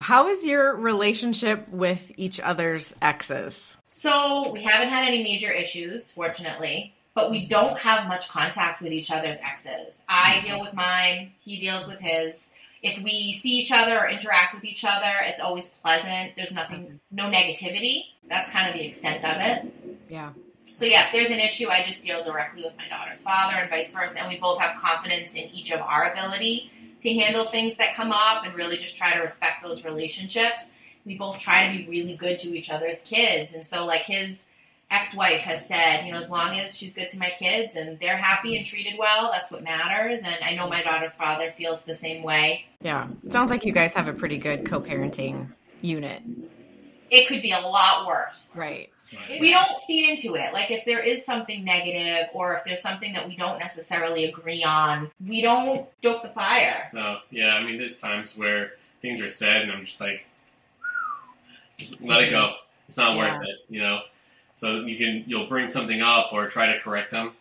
[0.00, 3.76] How is your relationship with each other's exes?
[3.88, 8.92] So we haven't had any major issues, fortunately, but we don't have much contact with
[8.92, 10.04] each other's exes.
[10.08, 12.52] I deal with mine, he deals with his.
[12.80, 16.36] If we see each other or interact with each other, it's always pleasant.
[16.36, 18.04] There's nothing, no negativity.
[18.28, 19.98] That's kind of the extent of it.
[20.08, 20.30] Yeah.
[20.62, 23.68] So yeah, if there's an issue, I just deal directly with my daughter's father and
[23.68, 27.78] vice versa, and we both have confidence in each of our ability to handle things
[27.78, 30.70] that come up and really just try to respect those relationships.
[31.04, 34.50] We both try to be really good to each other's kids, and so like his
[34.90, 38.16] ex-wife has said, you know, as long as she's good to my kids and they're
[38.16, 40.22] happy and treated well, that's what matters.
[40.24, 42.64] And I know my daughter's father feels the same way.
[42.80, 43.08] Yeah.
[43.26, 45.48] It sounds like you guys have a pretty good co-parenting
[45.82, 46.22] unit.
[47.10, 48.56] It could be a lot worse.
[48.58, 48.90] Right.
[49.30, 50.52] we don't feed into it.
[50.52, 54.64] Like if there is something negative or if there's something that we don't necessarily agree
[54.64, 56.90] on, we don't stoke the fire.
[56.92, 60.26] No, yeah, I mean, there's times where things are said, and I'm just like,
[61.78, 62.54] just let it go.
[62.86, 63.34] It's not Yeah.
[63.38, 64.00] worth it, you know.
[64.58, 67.32] So you can you'll bring something up or try to correct them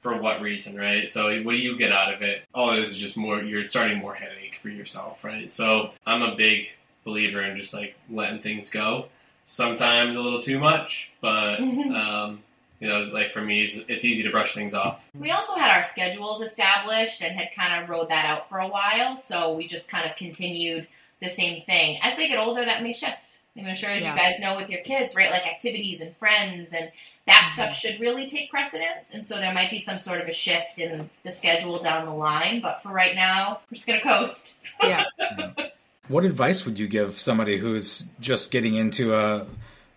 [0.00, 1.08] for what reason, right?
[1.08, 2.42] So what do you get out of it?
[2.54, 3.42] All it is is just more.
[3.42, 5.50] You're starting more headache for yourself, right?
[5.50, 6.68] So I'm a big
[7.04, 9.06] believer in just like letting things go.
[9.44, 12.42] Sometimes a little too much, but um,
[12.80, 15.02] you know, like for me, it's, it's easy to brush things off.
[15.18, 18.68] We also had our schedules established and had kind of rode that out for a
[18.68, 20.86] while, so we just kind of continued
[21.20, 21.98] the same thing.
[22.02, 23.27] As they get older, that may shift.
[23.56, 24.12] I mean, I'm sure as Yeah.
[24.12, 25.30] you guys know with your kids, right?
[25.30, 26.90] Like activities and friends and
[27.26, 27.50] that mm-hmm.
[27.52, 29.12] stuff should really take precedence.
[29.12, 32.14] And so there might be some sort of a shift in the schedule down the
[32.14, 32.60] line.
[32.60, 34.58] But for right now, we're just going to coast.
[34.82, 35.04] Yeah.
[35.20, 35.66] Mm-hmm.
[36.08, 39.46] What advice would you give somebody who's just getting into a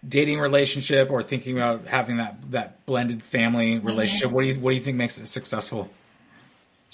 [0.06, 3.88] dating relationship or thinking about having that that blended family mm-hmm.
[3.88, 4.30] relationship?
[4.30, 5.90] What do you what do you think makes it successful?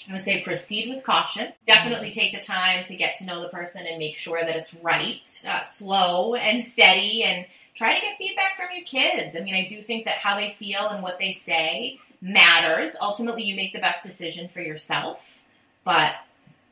[0.08, 1.52] I would say proceed with caution.
[1.66, 4.74] Definitely take the time to get to know the person and make sure that it's
[4.74, 9.36] right, uh, slow and steady, and try to get feedback from your kids.
[9.36, 12.94] I mean, I do think that how they feel and what they say matters.
[13.00, 15.44] Ultimately, you make the best decision for yourself,
[15.84, 16.14] but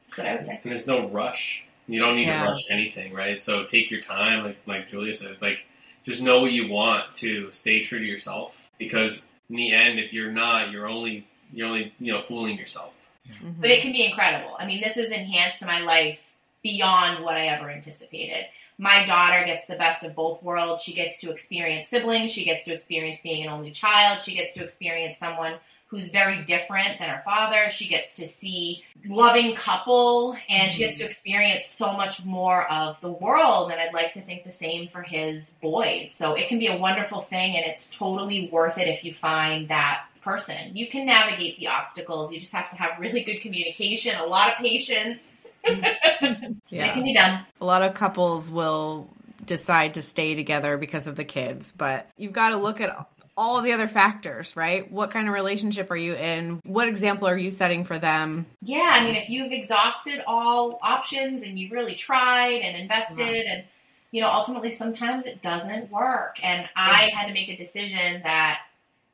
[0.06, 0.60] that's what I would say.
[0.62, 1.64] and there's no rush.
[1.88, 2.42] You don't need Yeah.
[2.44, 3.38] to rush anything, right?
[3.38, 5.64] So take your time, like like Julia said, like
[6.04, 8.68] just know what you want to stay true to yourself.
[8.78, 12.92] Because in the end, if you're not, you're only you're only you know fooling yourself.
[13.28, 13.60] Mhm.
[13.60, 14.56] But it can be incredible.
[14.58, 18.46] I mean, this has enhanced my life beyond what I ever anticipated.
[18.78, 20.82] My daughter gets the best of both worlds.
[20.82, 22.32] She gets to experience siblings.
[22.32, 24.22] She gets to experience being an only child.
[24.24, 25.54] She gets to experience someone
[25.88, 27.70] who's very different than her father.
[27.70, 33.00] She gets to see loving couple and she gets to experience so much more of
[33.00, 33.70] the world.
[33.70, 36.12] And I'd like to think the same for his boys.
[36.12, 39.68] So it can be a wonderful thing and it's totally worth it if you find
[39.68, 40.76] that person.
[40.76, 42.32] You can navigate the obstacles.
[42.32, 45.54] You just have to have really good communication, a lot of patience.
[45.68, 47.44] It can be done.
[47.60, 49.08] A lot of couples will
[49.44, 53.60] decide to stay together because of the kids, but you've got to look at all
[53.62, 54.90] the other factors, right?
[54.90, 56.60] What kind of relationship are you in?
[56.64, 58.46] What example are you setting for them?
[58.62, 63.64] Yeah, I mean, if you've exhausted all options and you've really tried and invested, and
[64.10, 66.42] you know, ultimately sometimes it doesn't work.
[66.42, 68.60] And I had to make a decision that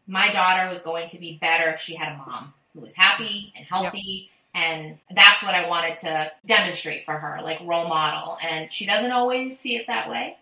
[0.07, 3.53] my daughter was going to be better if she had a mom who was happy
[3.57, 4.31] and healthy.
[4.55, 8.37] And that's what I wanted to demonstrate for her, like role model.
[8.43, 10.37] And she doesn't always see it that way,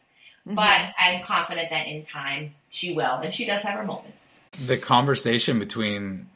[0.44, 3.16] but I'm confident that in time she will.
[3.16, 4.44] And she does have her moments.
[4.66, 6.27] The conversation between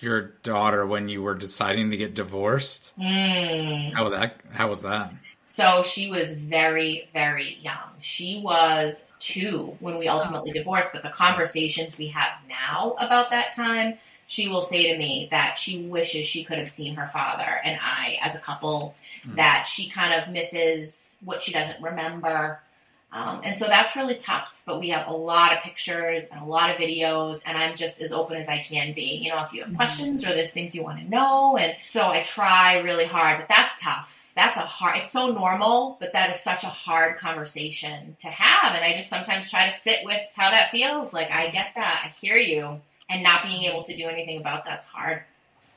[0.00, 2.98] your daughter when you were deciding to get divorced.
[2.98, 3.92] Mm.
[3.92, 4.40] How was that?
[4.52, 5.12] How was that?
[5.50, 7.88] So she was very, very young.
[8.00, 13.56] She was two when we ultimately divorced, but the conversations we have now about that
[13.56, 13.94] time,
[14.26, 17.80] she will say to me that she wishes she could have seen her father and
[17.82, 18.94] I as a couple,
[19.34, 22.60] that she kind of misses what she doesn't remember.
[23.10, 26.44] Um, and so that's really tough, but we have a lot of pictures and a
[26.44, 29.18] lot of videos, and I'm just as open as I can be.
[29.22, 32.06] You know, if you have questions or there's things you want to know, and so
[32.06, 34.17] I try really hard, but that's tough.
[34.38, 38.76] That's a hard, it's so normal, but that is such a hard conversation to have.
[38.76, 41.12] And I just sometimes try to sit with how that feels.
[41.12, 44.64] Like, I get that, I hear you, and not being able to do anything about
[44.64, 45.24] that's hard.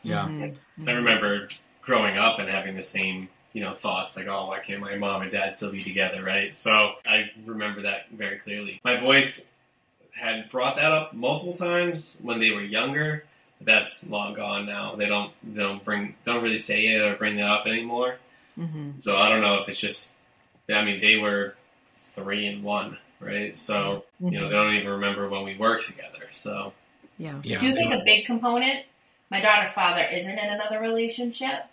[0.03, 0.27] Yeah.
[0.27, 0.87] Mm-hmm.
[0.87, 1.49] I remember
[1.81, 5.23] growing up and having the same, you know, thoughts like, oh, why can't my mom
[5.23, 6.53] and dad still be together, right?
[6.53, 8.79] So I remember that very clearly.
[8.83, 9.49] My boys
[10.11, 13.23] had brought that up multiple times when they were younger.
[13.57, 14.95] But that's long gone now.
[14.95, 18.17] They don't they don't bring don't really say it or bring it up anymore.
[18.59, 19.01] Mm-hmm.
[19.01, 20.13] So I don't know if it's just.
[20.73, 21.55] I mean, they were
[22.11, 23.55] three and one, right?
[23.57, 26.27] So you know they don't even remember when we were together.
[26.31, 26.73] So
[27.17, 27.39] Yeah.
[27.43, 27.57] Yeah.
[27.57, 28.85] I do think a big component.
[29.29, 31.65] My daughter's father isn't in another relationship,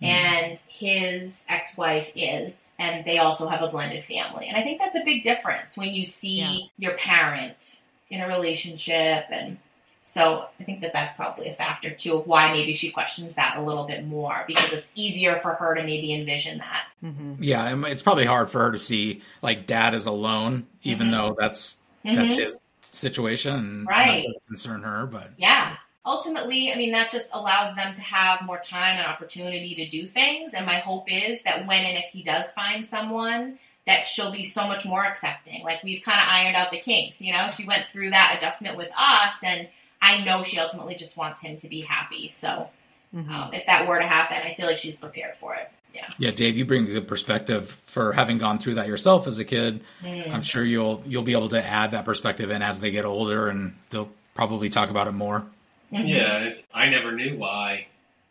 [0.00, 4.46] and his ex-wife is, and they also have a blended family.
[4.46, 6.58] And I think that's a big difference when you see Yeah.
[6.78, 9.58] your parent in a relationship, and
[10.02, 13.56] so I think that that's probably a factor too of why maybe she questions that
[13.58, 16.86] a little bit more because it's easier for her to maybe envision that.
[17.04, 17.34] Mm-hmm.
[17.42, 21.10] Yeah, it's probably hard for her to see like dad is alone, even Mhm.
[21.12, 22.36] though that's that's Mhm.
[22.38, 24.24] his situation and Right.
[24.26, 25.06] not concern her.
[25.06, 25.76] But Yeah.
[26.06, 30.06] Ultimately, I mean, that just allows them to have more time and opportunity to do
[30.06, 30.54] things.
[30.54, 34.44] And my hope is that when and if he does find someone, that she'll be
[34.44, 35.62] so much more accepting.
[35.62, 37.50] Like we've kind of ironed out the kinks, you know?
[37.54, 39.68] She went through that adjustment with us, and
[40.02, 42.30] I know she ultimately just wants him to be happy.
[42.30, 42.70] So
[43.12, 43.32] Mm-hmm.
[43.32, 45.68] um, if that were to happen, I feel like she's prepared for it.
[45.92, 46.06] Yeah.
[46.18, 49.44] yeah, Dave, you bring a good perspective for having gone through that yourself as a
[49.44, 49.80] kid.
[50.00, 50.32] Mm.
[50.32, 53.48] I'm sure you'll you'll be able to add that perspective in as they get older,
[53.48, 55.44] and they'll probably talk about it more.
[55.92, 56.08] Mhm.
[56.08, 57.88] Yeah, it's, I never knew why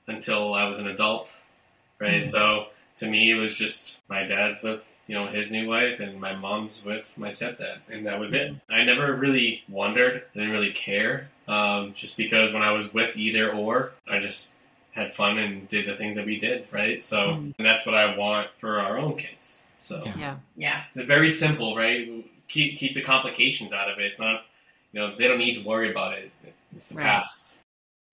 [0.07, 1.37] until I was an adult,
[1.99, 2.23] right?
[2.23, 2.67] So
[2.99, 6.33] to me, it was just my dad's with you know his new wife, and my
[6.37, 8.55] mom's with my stepdad, and that was it.
[8.69, 13.17] I never really wondered, I didn't really care, um, just because when I was with
[13.17, 14.55] either or, I just
[14.91, 17.01] had fun and did the things that we did, right?
[17.01, 17.53] So Mhm.
[17.57, 19.67] and that's what I want for our own kids.
[19.77, 20.13] So Yeah.
[20.17, 20.35] Yeah.
[20.57, 20.83] Yeah.
[20.95, 22.07] they're very simple, right?
[22.47, 24.05] Keep keep the complications out of it.
[24.05, 24.45] It's not,
[24.91, 26.31] you know, they don't need to worry about it.
[26.73, 27.05] It's the Right.
[27.05, 27.55] past.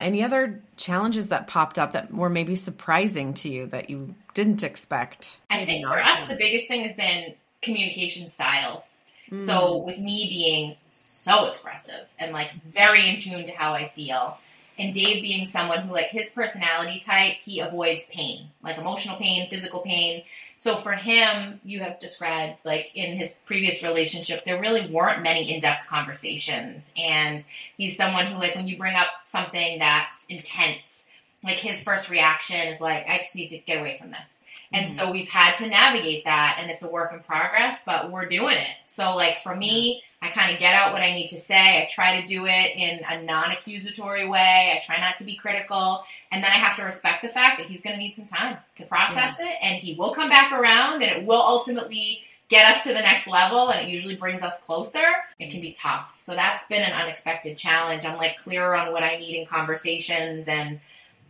[0.01, 4.63] Any other challenges that popped up that were maybe surprising to you that you didn't
[4.63, 5.39] expect?
[5.51, 9.05] I Maybe think for us, the biggest thing has been communication styles.
[9.31, 9.41] Mm.
[9.41, 14.39] So with me being so expressive and like very in tune to how I feel,
[14.79, 19.49] and Dave being someone who like his personality type, he avoids pain, like emotional pain,
[19.49, 20.23] physical pain.
[20.55, 25.53] So for him, you have described like in his previous relationship, there really weren't many
[25.53, 26.93] in-depth conversations.
[26.97, 27.45] And
[27.77, 31.09] he's someone who like when you bring up something that's intense,
[31.45, 34.43] like his first reaction is like, I just need to get away from this.
[34.73, 34.99] And mm-hmm.
[34.99, 38.57] so we've had to navigate that and it's a work in progress, but we're doing
[38.57, 38.77] it.
[38.87, 41.83] So like for me, I kind of get out what I need to say.
[41.83, 44.73] I try to do it in a non-accusatory way.
[44.75, 46.03] I try not to be critical.
[46.33, 48.57] And then I have to respect the fact that he's going to need some time
[48.77, 52.85] to process it and he will come back around and it will ultimately get us
[52.85, 55.05] to the next level and it usually brings us closer.
[55.39, 56.15] It can be tough.
[56.19, 58.05] So that's been an unexpected challenge.
[58.05, 60.81] I'm like clearer on what I need in conversations and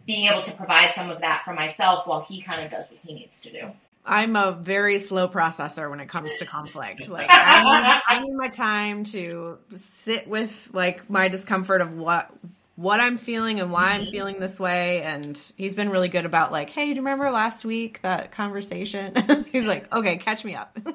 [0.06, 3.00] being able to provide some of that for myself while he kind of does what
[3.04, 3.70] he needs to do.
[4.08, 7.08] I'm a very slow processor when it comes to conflict.
[7.16, 12.30] Like I need, I need my time to sit with like my discomfort of what
[12.76, 14.10] what I'm feeling and why I'm mm-hmm.
[14.10, 15.02] feeling this way.
[15.02, 19.14] And he's been really good about like, hey, do you remember last week that conversation?
[19.52, 20.78] he's like, okay, catch me up.
[20.84, 20.94] well,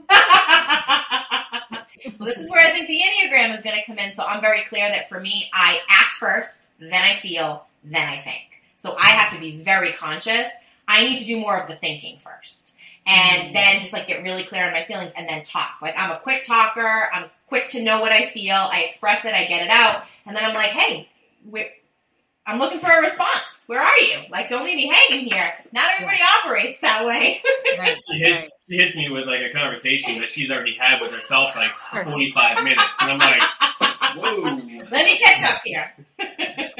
[2.19, 4.13] this is where I think the Enneagram is going to come in.
[4.13, 8.17] So I'm very clear that for me, I act first, then I feel, then I
[8.17, 8.50] think.
[8.81, 10.49] So I have to be very conscious.
[10.87, 12.73] I need to do more of the thinking first.
[13.05, 13.53] And mm-hmm.
[13.53, 15.75] then just like get really clear on my feelings and then talk.
[15.83, 17.09] Like I'm a quick talker.
[17.13, 18.55] I'm quick to know what I feel.
[18.55, 19.35] I express it.
[19.35, 20.03] I get it out.
[20.25, 21.07] And then I'm like, hey,
[22.47, 23.65] I'm looking for a response.
[23.67, 24.17] Where are you?
[24.31, 25.53] Like, don't leave me hanging here.
[25.71, 27.39] Not everybody operates that way.
[27.77, 31.11] right, She, hit, she hits me with like a conversation that she's already had with
[31.11, 33.43] herself like 45 minutes, and I'm like,
[34.17, 34.41] whoa.
[34.89, 35.93] Let me catch up here.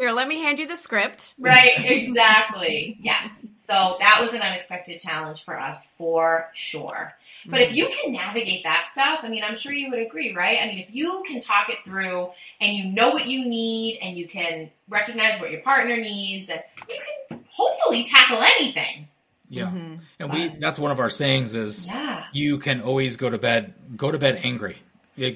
[0.00, 0.06] Yeah.
[0.08, 1.34] Here, let me hand you the script.
[1.38, 2.98] Right, exactly.
[3.02, 3.46] Yes.
[3.58, 7.12] So that was an unexpected challenge for us for sure.
[7.46, 10.58] But if you can navigate that stuff, I mean, I'm sure you would agree, right?
[10.62, 14.16] I mean, if you can talk it through and you know what you need and
[14.16, 16.98] you can recognize what your partner needs and you
[17.30, 19.08] can hopefully tackle anything.
[19.48, 19.66] Yeah.
[19.66, 20.00] Mhm.
[20.18, 22.24] And we that's one of our sayings is Yeah.
[22.32, 24.76] you can always go to bed go to bed angry.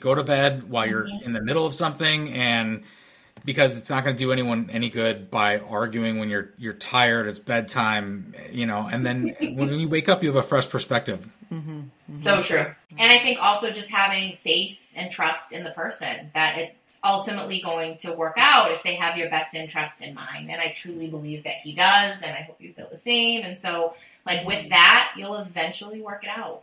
[0.01, 1.23] Go to bed while you're Mhm.
[1.23, 2.85] in the middle of something and
[3.45, 7.27] because it's not going to do anyone any good by arguing when you're you're tired
[7.27, 11.29] it's bedtime you know and then when you wake up you have a fresh perspective
[11.53, 11.83] mm-hmm.
[12.17, 12.67] So true.
[12.97, 17.61] And I think also just having faith and trust in the person that it's ultimately
[17.61, 20.51] going to work out if they have your best interest in mind.
[20.51, 23.45] And I truly believe that he does, and I hope you feel the same.
[23.45, 23.95] And so,
[24.27, 24.69] like, with mm-hmm.
[24.69, 26.63] that, you'll eventually work it out.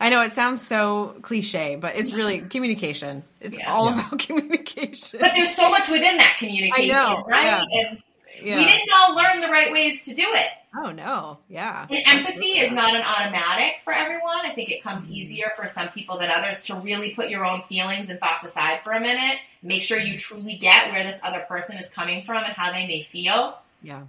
[0.00, 3.22] I know it sounds so cliche, but it's really communication.
[3.40, 3.72] It's Yeah.
[3.72, 4.06] all Yeah.
[4.06, 5.20] about communication.
[5.20, 7.44] But there's so much within that communication, I know, right?
[7.44, 7.64] yeah.
[7.88, 8.02] And
[8.42, 8.56] Yeah.
[8.56, 10.48] We didn't all learn the right ways to do it.
[10.74, 11.38] Oh no.
[11.48, 11.86] Yeah.
[11.88, 14.40] And empathy is not an automatic for everyone.
[14.44, 17.60] I think it comes easier for some people than others to really put your own
[17.62, 19.38] feelings and thoughts aside for a minute.
[19.62, 22.86] Make sure you truly get where this other person is coming from and how they
[22.88, 23.58] may feel.
[23.82, 24.02] Yeah.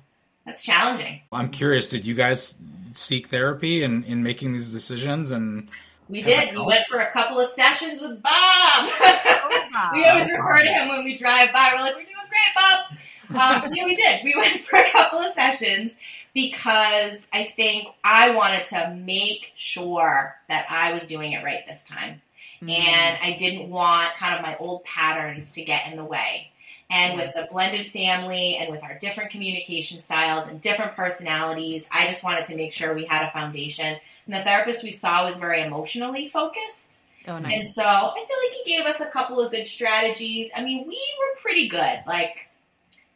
[0.45, 1.21] That's challenging.
[1.31, 2.55] I'm curious, did you guys
[2.93, 5.31] seek therapy in, in making these decisions?
[5.31, 5.69] And
[6.09, 6.57] We did.
[6.57, 8.89] We went for a couple of sessions with Bob.
[9.73, 9.93] Bob.
[9.93, 11.71] we always refer to him when we drive by.
[11.73, 13.65] We're like, we're doing great, Bob.
[13.65, 14.23] Um, yeah, we did.
[14.23, 15.95] We went for a couple of sessions
[16.33, 21.85] because I think I wanted to make sure that I was doing it right this
[21.85, 22.21] time.
[22.61, 22.69] Mm-hmm.
[22.69, 26.51] And I didn't want kind of my old patterns to get in the way.
[26.93, 32.05] And with the blended family and with our different communication styles and different personalities, I
[32.05, 33.97] just wanted to make sure we had a foundation.
[34.27, 37.01] And the therapist we saw was very emotionally focused.
[37.27, 40.51] Oh, And so I feel like he gave us a couple of good strategies.
[40.55, 42.03] I mean, we were pretty good.
[42.05, 42.49] Like,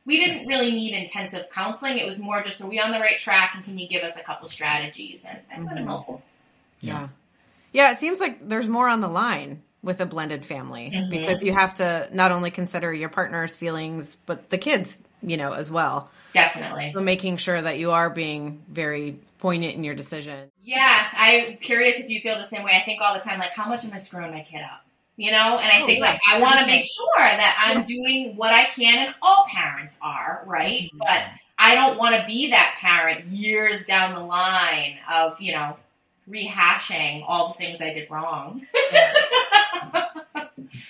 [0.06, 2.00] we didn't really need intensive counseling.
[2.00, 4.18] It was more just, are we on the right track and can you give us
[4.18, 5.24] a couple strategies?
[5.24, 5.88] And I thought it Mhm.
[5.88, 6.24] helpful.
[6.80, 7.10] Yeah.
[7.74, 11.10] Yeah, it seems like there's more on the line with a blended family Mhm.
[11.10, 15.54] because you have to not only consider your partner's feelings, but the kids, you know,
[15.54, 16.10] as well.
[16.34, 16.92] Definitely.
[16.94, 20.50] So making sure that you are being very poignant in your decision.
[20.64, 22.72] Yes, I'm curious if you feel the same way.
[22.76, 24.84] I think all the time, like, how much am I screwing my kid up?
[25.16, 26.12] You know, and I Oh, think yeah.
[26.12, 29.98] like I want to make sure that I'm doing what I can, and all parents
[30.02, 30.92] are, right?
[30.94, 30.98] Mhm.
[31.00, 31.24] But
[31.58, 35.78] I don't want to be that parent years down the line of you know
[36.30, 38.66] rehashing all the things I did wrong.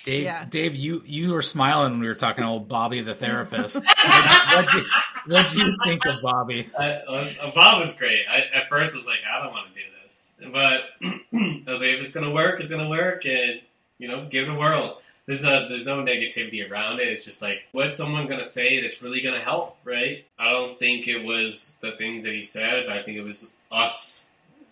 [0.04, 0.44] Dave, Yeah.
[0.48, 3.76] Dave, you you were smiling when we were talking to old Bobby the therapist.
[3.84, 4.84] what did
[5.26, 6.68] what you think of Bobby?
[6.78, 8.24] I, uh, Bob was great.
[8.28, 11.80] I, at first, I was like, I don't want to do this, but I was
[11.80, 13.60] like, if it's gonna work, it's gonna work, and
[13.98, 15.00] you know, give it a whirl.
[15.26, 17.08] There's a, there's no negativity around it.
[17.08, 20.24] It's just like, what's someone gonna say that's really gonna help, right?
[20.38, 22.88] I don't think it was the things that he said.
[22.88, 24.24] I think it was us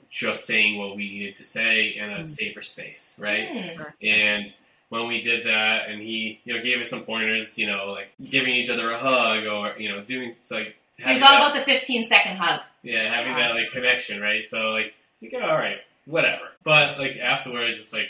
[0.08, 2.28] just saying what we needed to say in a Mm.
[2.30, 3.48] safer space, right?
[3.76, 3.82] Hmm.
[4.02, 4.54] And
[4.88, 8.08] when we did that, and he, you know, gave us some pointers, you know, like
[8.22, 10.76] giving each other a hug, or you know, doing it's like.
[10.98, 12.60] It was all that- about the 15 second hug.
[12.82, 14.42] yeah, having that like connection, right?
[14.42, 16.44] So like, like oh, all right, whatever.
[16.64, 18.08] But like afterwards, it's like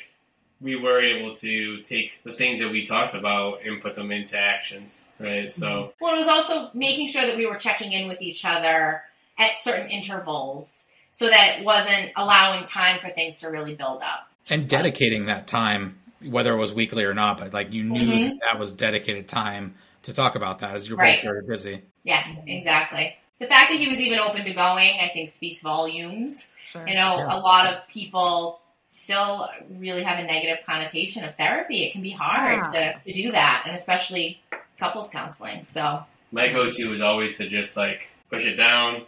[0.60, 4.38] we were able to take the things that we talked about and put them into
[4.38, 5.50] actions, right?
[5.50, 5.90] So mm-hmm.
[6.00, 9.02] Well, it was also making sure that we were checking in with each other
[9.38, 14.28] at certain intervals so that it wasn't allowing time for things to really build up.
[14.48, 15.98] And dedicating that time,
[16.28, 18.28] whether it was weekly or not, but like you knew Mhm.
[18.30, 21.16] that, that was dedicated time to talk about that as you're Right.
[21.16, 21.82] both very busy.
[22.04, 23.16] Yeah, exactly.
[23.38, 26.52] The fact that he was even open to going, I think, speaks volumes.
[26.70, 26.86] Sure.
[26.86, 27.36] You know, Yeah.
[27.36, 28.60] a lot of people
[28.90, 31.84] still really have a negative connotation of therapy.
[31.84, 32.94] It can be hard Yeah.
[33.04, 34.40] to, to do that, and especially
[34.78, 35.64] couples counseling.
[35.64, 39.04] So, my go-to was always to just like push it down,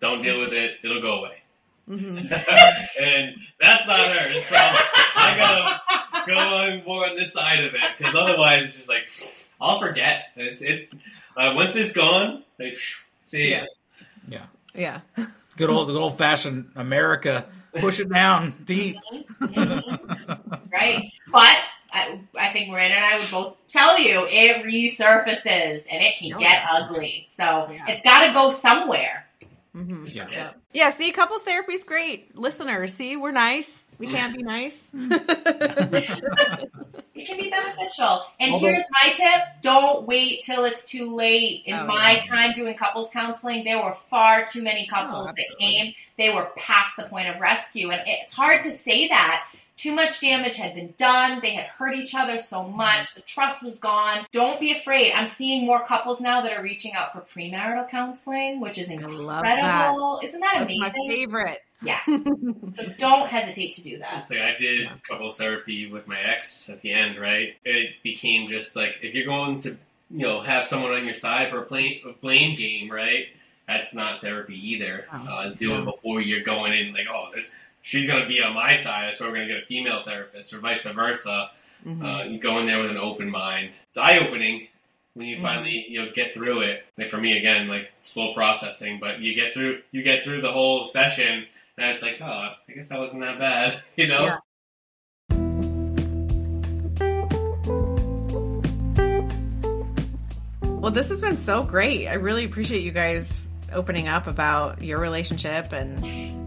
[0.00, 1.34] don't deal with it, it'll go away.
[1.86, 2.18] hmm
[3.00, 4.34] and that's not her.
[4.40, 5.80] So I gotta
[6.28, 9.08] go on more on this side of it because otherwise, it's just like
[9.60, 10.26] I'll forget.
[10.36, 10.90] It's, it's
[11.36, 12.78] uh, once it's gone, like
[13.24, 13.52] see.
[13.52, 13.64] ya.
[14.28, 14.42] Yeah.
[14.74, 15.00] Yeah.
[15.56, 17.46] Good old, good old fashioned America.
[17.80, 18.96] Push it down deep.
[19.40, 21.10] right?
[21.32, 21.56] But
[21.92, 26.32] I, I think Miranda and I would both tell you it resurfaces and it can
[26.34, 26.66] Oh, get yeah.
[26.72, 27.24] ugly.
[27.28, 27.84] So Yeah.
[27.88, 29.26] it's got to go somewhere.
[29.74, 30.28] Hmm Yeah.
[30.30, 30.50] Yeah.
[30.72, 30.90] Yeah.
[30.90, 32.36] See, couples therapy is great.
[32.36, 33.84] Listeners, see, we're nice.
[33.98, 34.90] We can't be nice.
[37.14, 38.22] It can be beneficial.
[38.38, 41.64] And Although- here's my tip don't wait till it's too late.
[41.66, 42.26] In Oh, my yeah.
[42.36, 45.94] time doing couples counseling, there were far too many couples that came.
[46.16, 47.90] They were past the point of rescue.
[47.90, 49.48] And it's hard to say that.
[49.78, 51.40] Too much damage had been done.
[51.40, 53.14] They had hurt each other so much.
[53.14, 54.26] The trust was gone.
[54.32, 55.12] Don't be afraid.
[55.12, 59.22] I'm seeing more couples now that are reaching out for premarital counseling, which is incredible.
[59.24, 59.94] love that.
[60.24, 61.62] Isn't that That's my favorite.
[61.80, 61.98] Yeah.
[62.74, 64.18] So don't hesitate to do that.
[64.18, 67.54] It's like I did couples therapy with my ex at the end, right?
[67.64, 69.70] It became just like if you're going to,
[70.10, 73.26] you know, have someone on your side for a blame, a blame game, right?
[73.68, 75.06] That's not therapy either.
[75.12, 75.78] Oh, Uh, do yeah.
[75.80, 77.50] it before you're going in, like, oh, this
[77.82, 79.08] she's going to be on my side.
[79.08, 81.50] That's why we're going to get a female therapist, or vice versa.
[81.86, 82.02] Mhm.
[82.02, 83.76] Uh, you go in there with an open mind.
[83.88, 84.66] It's eye opening
[85.14, 85.42] when you Mhm.
[85.42, 86.84] finally you know get through it.
[86.96, 90.50] Like for me again, like slow processing, but you get through you get through the
[90.52, 94.24] whole session, and it's like, oh, I guess that wasn't that bad, you know.
[94.24, 94.38] Yeah.
[100.62, 102.06] Well, this has been so great.
[102.06, 105.98] I really appreciate you guys opening up about your relationship and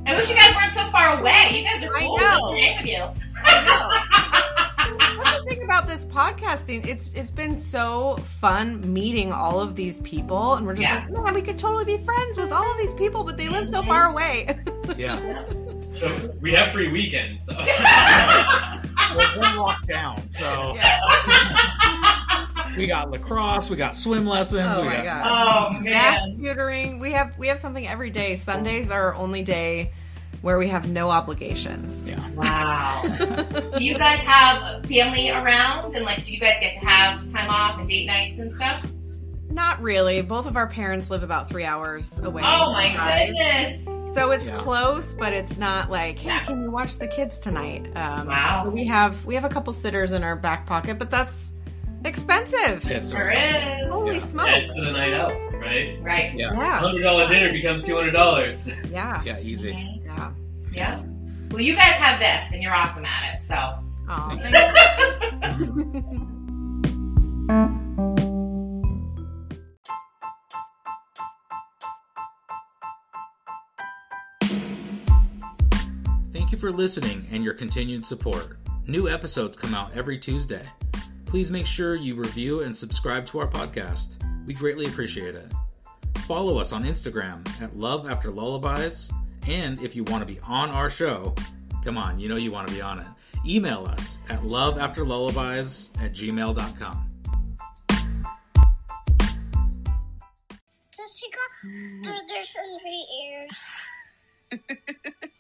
[0.05, 1.49] I wish you guys weren't so far away.
[1.51, 2.17] You guys are I cool.
[2.17, 2.39] know.
[2.43, 3.05] I'm with you.
[3.45, 6.85] That's the thing thing about this podcasting.
[6.87, 11.05] It's it's been so fun meeting all of these people, and we're just Yeah.
[11.09, 13.65] like, man, we could totally be friends with all of these people, but they live
[13.65, 14.13] so far mm-hmm.
[14.13, 14.59] away.
[14.97, 15.45] Yeah.
[15.93, 16.09] So
[16.41, 17.45] we have free weekends.
[17.45, 17.53] So.
[19.13, 20.73] We're we're locked down, so
[22.78, 24.78] we got lacrosse, we got swim lessons.
[24.78, 25.74] oh we my got, god.
[25.76, 26.38] Oh Math man.
[26.41, 26.99] tutoring.
[26.99, 28.36] We have we have something every day.
[28.36, 29.91] Sundays are our only day
[30.41, 32.07] where we have no obligations.
[32.07, 32.28] Yeah.
[32.32, 33.01] Wow.
[33.78, 37.49] do you guys have family around and like do you guys get to have time
[37.49, 38.86] off and date nights and stuff?
[39.51, 40.22] Not really.
[40.22, 42.41] Both of our parents live about three hours away.
[42.45, 43.28] Oh my Drive.
[43.28, 43.84] goodness.
[44.15, 44.55] So it's Yeah.
[44.55, 46.43] close, but it's not like, hey, Yeah.
[46.45, 47.86] can you watch the kids tonight?
[47.95, 48.61] Um, Wow.
[48.63, 51.51] so we have we have a couple sitters in our back pocket, but that's
[52.05, 52.89] expensive.
[52.89, 53.89] It's so There is.
[53.89, 54.19] Holy Yeah.
[54.21, 54.49] smokes!
[54.49, 55.97] Adds to the night out, right?
[56.01, 56.33] Right.
[56.35, 56.53] Yeah.
[56.53, 58.71] Yeah, Hundred dollar dinner becomes two hundred dollars.
[58.91, 60.01] yeah, Yeah, easy.
[60.05, 60.31] Yeah.
[60.73, 61.01] Yeah.
[61.51, 63.41] Well, you guys have this, and you're awesome at it.
[63.41, 63.55] So.
[64.09, 64.37] Aw,
[76.33, 78.57] Thank you for listening and your continued support.
[78.87, 80.65] New episodes come out every Tuesday.
[81.32, 84.17] Please make sure you review and subscribe to our podcast.
[84.45, 85.49] We greatly appreciate it.
[86.27, 89.13] Follow us on Instagram at Love After Lullabies.
[89.47, 91.34] And if you want to be on our show,
[91.86, 93.07] come on, you know you want to be on it.
[93.47, 97.09] Email us at loveafterlullabies at gmail.com.
[100.82, 101.49] So she got
[102.03, 105.27] burgers in her ears.